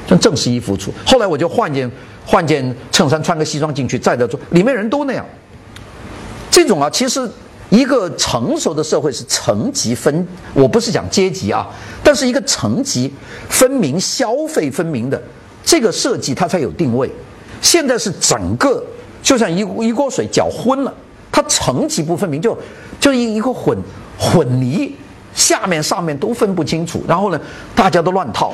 [0.06, 0.92] 穿正式衣服出。
[1.04, 1.90] 后来我就换件
[2.24, 5.26] 换件衬衫，穿个西装进去，在这做，里面人都那样。
[6.52, 7.28] 这种啊，其实
[7.68, 10.24] 一个成熟的社会是层级分，
[10.54, 11.68] 我不是讲阶级啊，
[12.04, 13.12] 但是一个层级
[13.48, 15.20] 分明、消费分明的
[15.64, 17.10] 这个设计，它才有定位。
[17.60, 18.84] 现在是整个
[19.22, 20.94] 就像一一锅水搅浑了，
[21.30, 22.56] 它层级不分明就。
[22.98, 23.74] 就一一个混
[24.18, 24.94] 混泥，
[25.34, 27.40] 下面上面都分不清楚，然后呢，
[27.74, 28.52] 大家都乱套。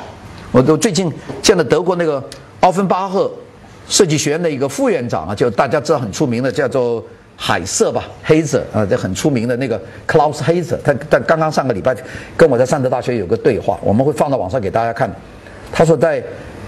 [0.53, 2.23] 我都最近见了德国那个
[2.61, 3.29] 奥芬巴赫
[3.89, 7.03] 设计学院的一个副院长啊，就大家知道很出名的，叫做
[7.35, 11.93] 海瑟吧，黑子啊，这很出名的那个 Klaus 黑子，他他刚刚上个礼拜
[12.37, 15.13] 跟我在上德大学有个对话，我们会放到网上给大家看。
[15.73, 16.23] 他说在。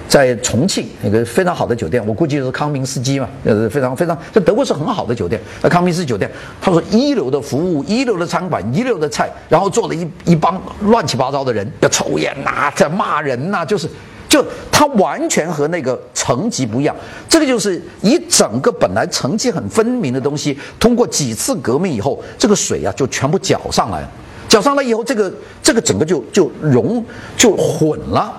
[0.09, 5.39] 在重庆那个非常好的酒店，我估计是康明斯基嘛，呃，非常非常，在德国是很好的酒店。
[5.61, 13.87] 那康明斯酒店，他说一流的服务，一流的餐馆，一流的菜，然后坐了一一帮乱七八糟的人，要抽烟呐，在骂人呐，就是，
[14.27, 16.95] 就他完全和那个层级不一样。
[17.29, 24.03] 这个就是一整个本来层级很分明的东西，通过几次革命以后，这个水啊就全部搅上来，
[24.47, 27.05] 搅上来以后，这个这个整个就就融
[27.37, 28.33] 就混了。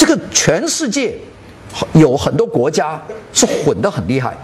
[0.00, 1.14] 这个全世界
[1.92, 2.98] 有很多国家
[3.34, 4.34] 是混得很厉害，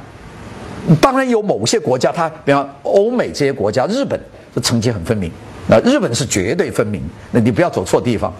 [1.01, 4.21] 当然有某些国家，它比方欧美这些国家，日本
[4.55, 5.33] 是成绩很分明，
[5.67, 8.31] 那日本是绝对分明，那你不要走错地方，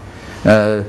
[0.45, 0.85] 呃。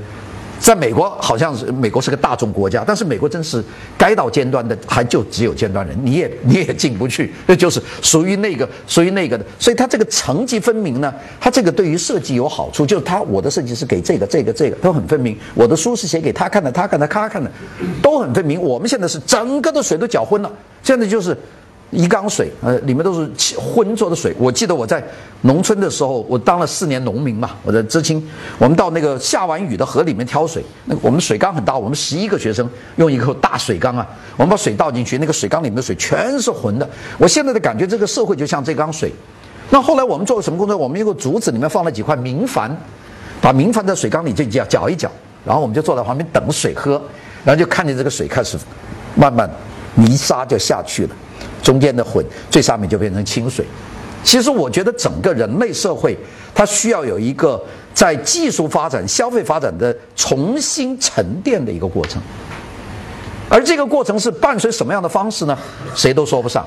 [0.60, 3.64] 在美国，好像是美国是个大众国家，但是美国真是
[3.98, 9.46] 该到尖端的，还就只有尖端人，你也你也进不去，那就是属于那个属于那个的。
[9.60, 17.52] 所以它这个层级分明呢，它这个对于设计有好处，就是它我的设计是给这个这个这个都很分明，我的书是写给他看的，他看的他看的
[18.02, 18.62] 都很分明。
[18.62, 20.52] 我们现在是整个的水都搅浑了，
[20.84, 21.38] 现在就是。
[21.92, 24.36] 一缸水，呃，里面都是浑浊的水。
[24.38, 25.02] 我记得我在
[25.42, 28.22] 农村的时候，我当了四年农民嘛，我在知青。
[28.58, 36.90] 我们到那个下完雨的河里面挑水，那我们水缸很大，我们十一个学生用一口大水缸啊，我们把水倒进去，那个水缸里面的水全是浑的。
[37.18, 39.12] 我现在的感觉，这个社会就像这缸水。
[39.70, 40.76] 那后来我们做了什么工作？
[40.76, 42.70] 我们用个竹子里面放了几块明矾，
[43.40, 45.10] 把明矾在水缸里就搅搅一搅，
[45.46, 47.02] 然后我们就坐在旁边等水喝，
[47.46, 48.58] 然后就看见这个水开始
[49.16, 49.50] 慢慢
[49.96, 51.10] 泥沙就下去了。
[51.62, 53.66] 中间的混，最上面就变成清水。
[54.24, 56.18] 其实我觉得整个人类社会，
[56.54, 57.62] 它需要有一个
[57.94, 62.22] 在技术发展、消费发展的重新沉淀的一个过程。
[63.50, 65.58] 而这个过程是伴随什么样的方式呢？
[65.96, 66.66] 谁都说不上。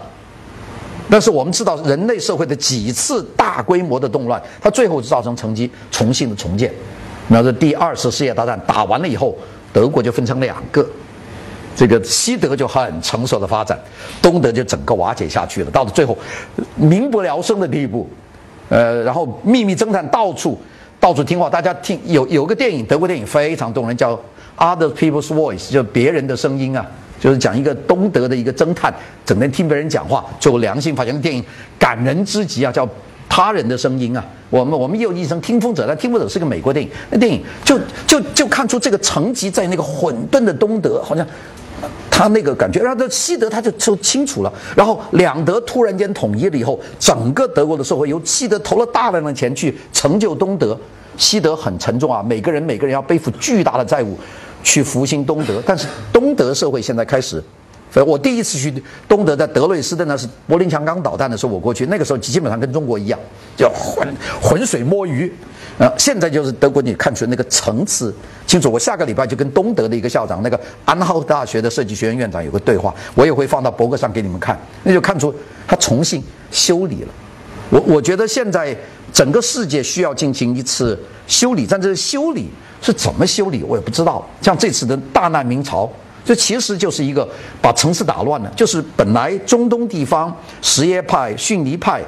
[1.11, 6.73] 但是我们知道，人类社会的几次大规模的动乱，它最后造成成绩重新的重建。
[7.29, 9.37] 那是第二次世界大战打完了以后，
[9.73, 10.87] 德国就分成两个。
[11.77, 13.79] 这个西德就很成熟的发展，
[14.21, 16.17] 东德就整个瓦解下去了，到了最后，
[16.77, 18.07] 民不聊生的地步，
[18.69, 20.61] 呃，然后秘密侦探到处
[20.99, 24.15] 到处听话，大家听有有个电影，德国电影非常动人，叫
[24.59, 26.85] 《Other People's Voice》，就别人的声音啊，
[27.19, 28.93] 就是讲一个东德的一个侦探，
[29.25, 31.19] 整天听别人讲话，最后良心发现。
[31.23, 31.43] 电影
[31.79, 32.87] 感人之极啊，叫
[33.29, 34.23] 他人的声音啊。
[34.51, 41.27] 我们我们也有一声听风者，但听风者是个美国电影，那电影就就就看出这个层级在那个混沌的东德，好像。
[42.21, 44.53] 他那个感觉，然后西德他就就清楚了。
[44.77, 50.79] 然后两德突然间统一了以后，整个德国的社会由西德投了大量的钱去成就东德，
[51.17, 54.19] 西德很沉重啊，每个人每个人要背负巨大的债务
[54.63, 55.63] 去复兴东德。
[55.65, 57.43] 但是东德社会现在开始，
[57.91, 58.71] 所以我第一次去
[59.09, 63.19] 东德，在德累斯顿那是柏林墙刚导弹的时候，我过去那个时候基本上跟中国一样，
[63.57, 64.07] 叫浑
[64.43, 65.33] 浑水摸鱼。
[65.81, 68.15] 啊，现在就是德国，你看出那个层次
[68.47, 68.71] 清楚。
[68.71, 74.61] 我下个礼拜就跟东德的一个校长，那个安浩大学的设计学院院长有个对话，我也会放到博客上给你们看。
[74.83, 75.35] 那就看出
[75.67, 77.09] 他重新修理了。
[77.71, 78.77] 我我觉得现在
[79.11, 82.51] 整个世界需要进行一次修理，但这修理
[82.83, 84.29] 是怎么修理，我也不知道。
[84.43, 85.91] 像这次的大难明朝，
[86.23, 87.27] 这其实就是一个
[87.63, 92.03] 把层次打乱了，就是本来中东地方什叶派、逊尼派。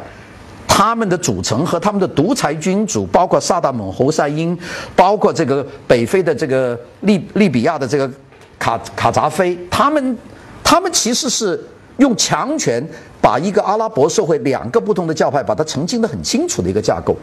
[0.74, 4.58] 他们的组成和他们的独裁君主，包括萨达姆侯赛因，
[4.96, 8.10] 包括这个北非的这个利利比亚的这个
[8.58, 10.16] 卡卡扎菲，他们
[10.64, 11.62] 他们其实是
[11.98, 12.82] 用强权
[13.20, 17.14] 把一个阿拉伯社会两个不同的教派把它澄清的很清楚的一个架构，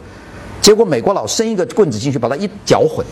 [0.60, 3.04] 结果美国佬伸一个棍子进去把它一搅混，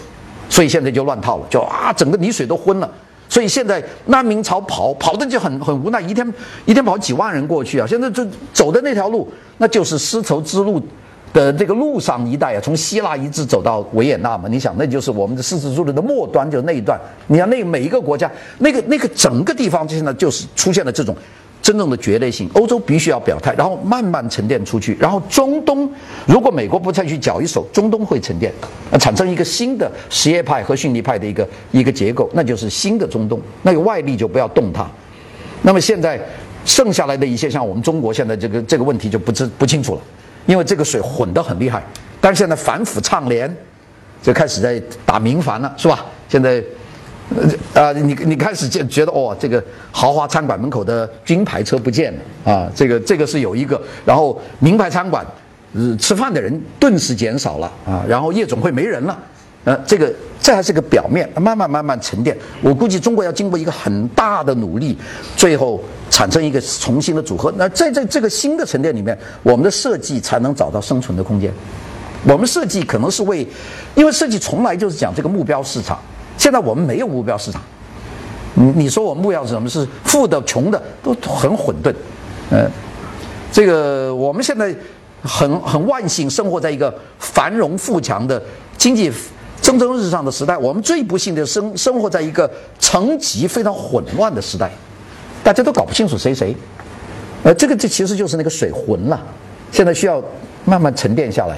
[0.49, 2.89] 所以现在就乱套了，就啊整个泥水都昏了。
[3.29, 6.27] 所以现在难民潮跑跑的就很很无奈，一天
[6.65, 7.87] 一天跑几万人过去啊！
[7.87, 10.81] 现在就走的那条路，那就是丝绸之路
[11.33, 14.49] 的这个路上一带啊，从希腊一直走到维也纳嘛。
[14.49, 16.99] 你想，那就是我们的丝绸之路的末端，就那一段。
[17.27, 21.15] 你看，那每一个国家，那个那个整个地方，现在就是出现了这种。
[21.61, 24.97] 真正的绝对性，欧洲必须要表态，然后慢慢沉淀出去。
[24.99, 25.91] 然后中东，
[26.27, 28.53] 如果美国不再去搅一手，中东会沉淀，
[28.91, 33.41] 呃，产生一个新的什叶派和逊尼派的一个一个结构，那就是新的中东。
[33.63, 34.89] 那个外力就不要动它。
[35.63, 36.19] 那么现在
[36.65, 40.01] 剩下来的一些，像我们中国现在这个这个问题就不知不清楚了，
[40.47, 41.83] 因为这个水混得很厉害。
[42.21, 43.55] 但是现在反腐倡廉，
[44.23, 46.07] 就开始在打民烦了，是吧？
[46.29, 46.63] 现在。
[47.37, 55.27] 呃啊，你你开始觉觉得哦，这个豪华餐馆门口的军牌车不见了啊，这个这个是有一个，然后名牌餐馆，
[55.75, 59.19] 呃，吃饭的人顿时减少了啊，然后夜总会没人了，
[59.65, 60.11] 呃，这个
[60.41, 62.35] 这还是个表面，慢慢慢慢沉淀。
[62.63, 64.97] 我估计中国要经过一个很大的努力，
[65.37, 67.53] 最后产生一个重新的组合。
[67.59, 71.53] 那在这这个新的沉淀里面，我们的设计才能找到生存的空间。
[72.25, 73.47] 我们设计可能是为，
[73.95, 76.01] 因为设计从来就是讲这个目标市场。
[76.39, 77.61] 现在我们没有目标市场，
[78.55, 79.69] 你你说我们目标是什么？
[79.69, 81.93] 是富的、穷的都很混沌，
[82.51, 82.71] 嗯，
[83.53, 84.75] 这个我们现在
[85.23, 88.41] 很很万幸生活在一个繁荣富强的
[88.77, 89.13] 经济
[89.61, 90.57] 蒸蒸日上的时代。
[90.57, 94.71] 我们最不幸的生生活在一个层级非常混乱的时代，
[95.43, 96.55] 大家都搞不清楚谁谁，
[97.43, 99.21] 呃，这个这其实就是那个水浑了，
[99.73, 100.23] 现在需要
[100.65, 101.57] 慢慢沉淀下来。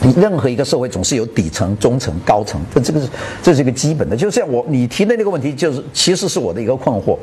[0.00, 3.08] 你任何一个社会总是有底层、中层、高层，这这个是
[3.42, 4.16] 这是一个基本的。
[4.16, 7.16] 就像我你提的那个问题，就是其实是我的一个困惑。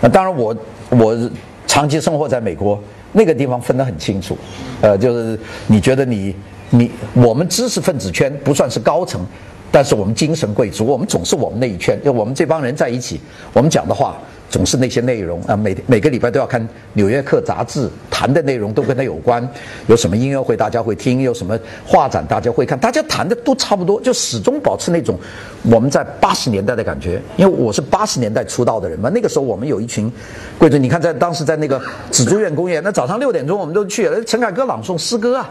[0.00, 0.54] 那当然，我
[0.90, 1.30] 我
[1.66, 2.78] 长期生活在美国，
[3.12, 4.36] 那个地方分得很清楚。
[4.80, 5.38] 呃，就是
[5.68, 6.34] 你觉得你
[6.70, 9.24] 你我们知识分子圈不算是高层，
[9.70, 13.20] 但是我们精神贵族，我们总是我们那一圈，就我们这帮人在一起，
[13.52, 14.18] 我们讲的话。
[14.50, 16.60] 总是那些内容啊，每每个礼拜都要看
[16.94, 19.48] 《纽约客》杂志，谈的内容都跟他有关。
[19.86, 25.16] 有什么音乐会大家会听，有什么画展大家会看，大家谈的都差不多，就始终保持那种
[25.62, 27.22] 我们在八十年代的感觉。
[27.36, 30.12] 因为我是八十年代出道的人嘛，那个时候我们有一群
[30.58, 31.80] 贵族，你看在当时在那个
[32.10, 35.48] 紫竹院公园，那早上六点钟我们都去，陈凯歌朗诵诗歌啊。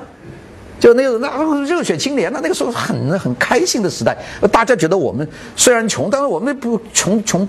[0.79, 4.17] 就那个那热血青年，那个时候很很开心的时代，
[4.51, 7.45] 大家觉得我们虽然穷，但是我们不穷穷，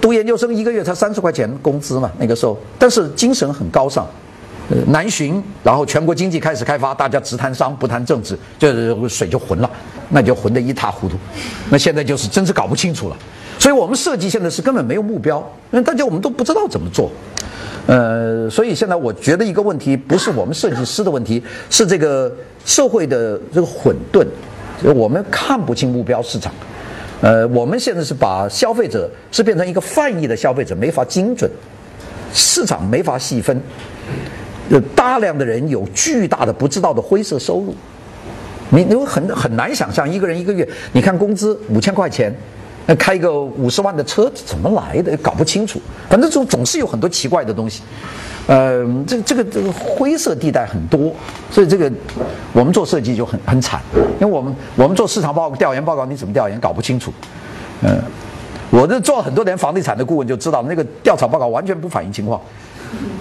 [0.00, 4.06] 读研究生一个月才三十块钱工资嘛，那个时候，但是精神很高尚，
[4.70, 9.70] 呃，南巡，然后全国经济开始开发，大家只谈商不谈政治，就水就浑了，
[10.08, 11.16] 那就浑得一塌糊涂，
[11.68, 13.16] 那现在就是真是搞不清楚了，
[13.58, 15.38] 所以我们设计现在是根本没有目标，
[15.70, 17.10] 因为大家我们都不知道怎么做。
[17.86, 24.26] 呃，所以现在我觉得一个问题不是我们设计师的问题，是这个社会的这个混沌，
[24.94, 26.50] 我们看不清目标市场。
[27.20, 31.50] 呃，我们现在是把消费者是变成一个泛义的消费者，没法精准，
[32.32, 33.60] 市场没法细分，
[34.70, 37.74] 有大量的人有巨大的不知道的灰色收入，
[38.70, 42.34] 你你很很难想象一个人一个月，你看工资五千块钱。
[42.86, 45.16] 那开个五十万的车怎么来的？
[45.18, 45.80] 搞不清楚。
[46.08, 47.82] 反正总总是有很多奇怪的东西，
[48.46, 51.12] 呃，这这个这个灰色地带很多，
[51.50, 51.90] 所以这个
[52.52, 53.80] 我们做设计就很很惨，
[54.20, 57.12] 因为我们我们做市场报调研报告，你怎么调研搞不清楚？
[57.82, 57.98] 嗯，
[58.70, 62.40] 我这做了很多年房地产的顾问就知道，那个调查报告完全不反映情况。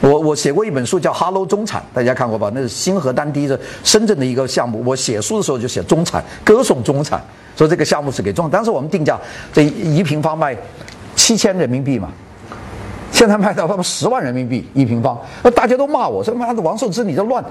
[0.02, 2.52] 我我写过一本书叫《Hello 中产》，大家看过吧？
[2.54, 4.84] 那是星河丹堤的深圳的一个项目。
[4.86, 7.24] 我写书的时候就写中产，歌颂中产。
[7.56, 9.20] 说这个项目是给中，当时我们定价
[9.52, 10.56] 这一平方卖
[11.16, 12.10] 七千人民币嘛，
[13.12, 17.44] 现在卖到他们十万人民币一平方，那大家都骂我说妈的王寿之你这乱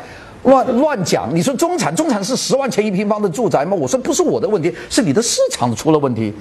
[0.42, 3.76] 乱乱讲，你说中产中产是十万钱一平方的住宅吗？
[3.76, 6.34] 我说不是我的问题，是你的市场出了问题，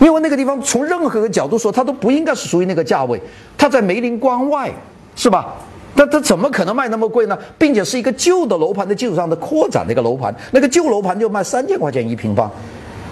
[0.00, 3.20] 因为那个地方从任何个角度说，它都不应该是属于那个价位，
[3.56, 4.68] 它在梅林关外，
[5.14, 5.54] 是吧？
[5.94, 7.38] 那它怎么可能卖那么贵呢？
[7.56, 12.50] 并且是一个旧的楼盘的基础上的扩展的一个楼盘，那个旧楼盘就卖三千块钱一平方。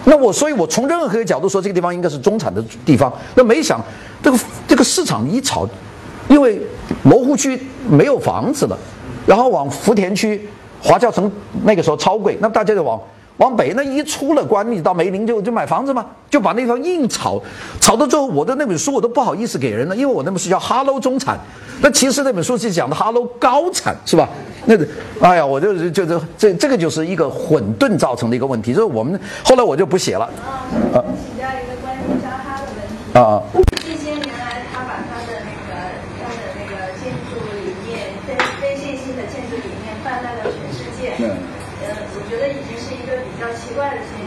[0.05, 3.13] 那我，所以我从任何一个角度说，这个地方应该是中产的地方。
[3.35, 3.81] 那没想，
[4.23, 5.69] 这个这个市场一炒，
[6.29, 6.61] 因为
[7.05, 8.79] 罗湖区没有房子了，
[9.27, 10.49] 然后往福田区、
[10.81, 11.31] 华侨城
[11.65, 12.99] 那个时候超贵，那大家就往
[13.39, 17.41] 往北那一出了关，你到梅林就就买房子嘛，就把那地方硬炒，
[17.81, 21.37] 炒到最后，我的那本书我都不好意思给人了，因为我那本书叫《Hello 中产》，
[21.81, 24.29] 那其实那本书是讲的 Hello 高产，是吧？
[24.67, 24.87] 那个，
[25.21, 30.25] 哎呀，我就就就这这个就是一个混沌造成的一个问题，就是我们后来我就不写了。
[30.93, 33.19] 啊，请教一个关于交叉的问题。
[33.19, 33.41] 啊。
[33.77, 35.73] 这些年来，他把他的那个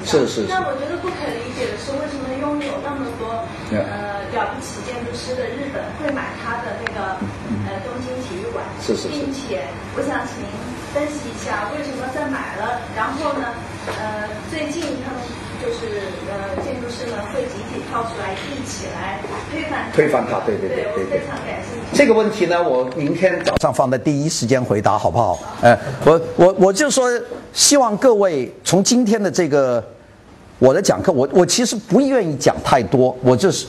[0.05, 0.47] 是是是。
[0.47, 3.43] 但我觉得不可理解的是，为什么拥有那么多
[3.75, 7.19] 呃了不起建筑师的日本会买他的那个
[7.67, 8.63] 呃东京体育馆？
[8.79, 9.07] 是是是。
[9.09, 10.49] 并且，我想请您
[10.93, 13.51] 分析一下，为什么在买了，然后呢，
[13.99, 15.19] 呃，最近他们。
[15.61, 15.85] 就是
[16.27, 19.19] 呃，建筑师们会集体跳出来，一起来
[19.51, 20.39] 推翻推翻它。
[20.39, 21.95] 对对对非常感兴趣。
[21.95, 25.37] 这个问题呢，我明天早上放在第一时间回答，好不好？
[25.61, 27.07] 哎，我我我就说，
[27.53, 29.83] 希望各位从今天的这个
[30.57, 33.67] 我的讲课，我我其实不愿意讲太多，我就是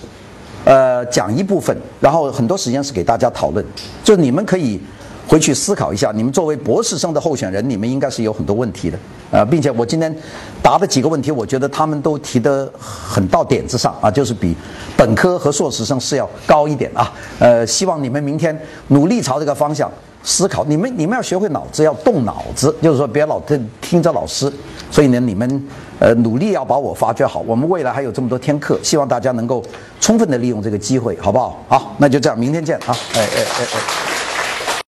[0.65, 3.63] 呃讲一部分，然后很多时间是给大家讨论，
[4.03, 4.81] 就你们可以。
[5.27, 8.99] 回去思考一下，你们作为博士生的候选人，你们应该是有很多问题的，
[9.31, 10.15] 啊，并且我今天
[10.63, 14.55] 答的几个问题，我觉得他们都提得很到点子上啊，就是比
[14.97, 18.57] 本科和硕士生是要高一点啊，呃，希望你们明天
[18.89, 19.91] 努力朝这个方向
[20.23, 24.53] 思考，你们你们要学会脑子，要动脑子，就是说别老听听着老师，
[24.91, 25.69] 所以呢，你们
[25.99, 29.65] 呃努力要把我发掘好，我们未来还有这么多天课，希望大家能够
[30.01, 31.65] 充分的利用这个机会，好不好？
[31.69, 34.12] 好，那就这样，明天见啊，哎哎哎哎。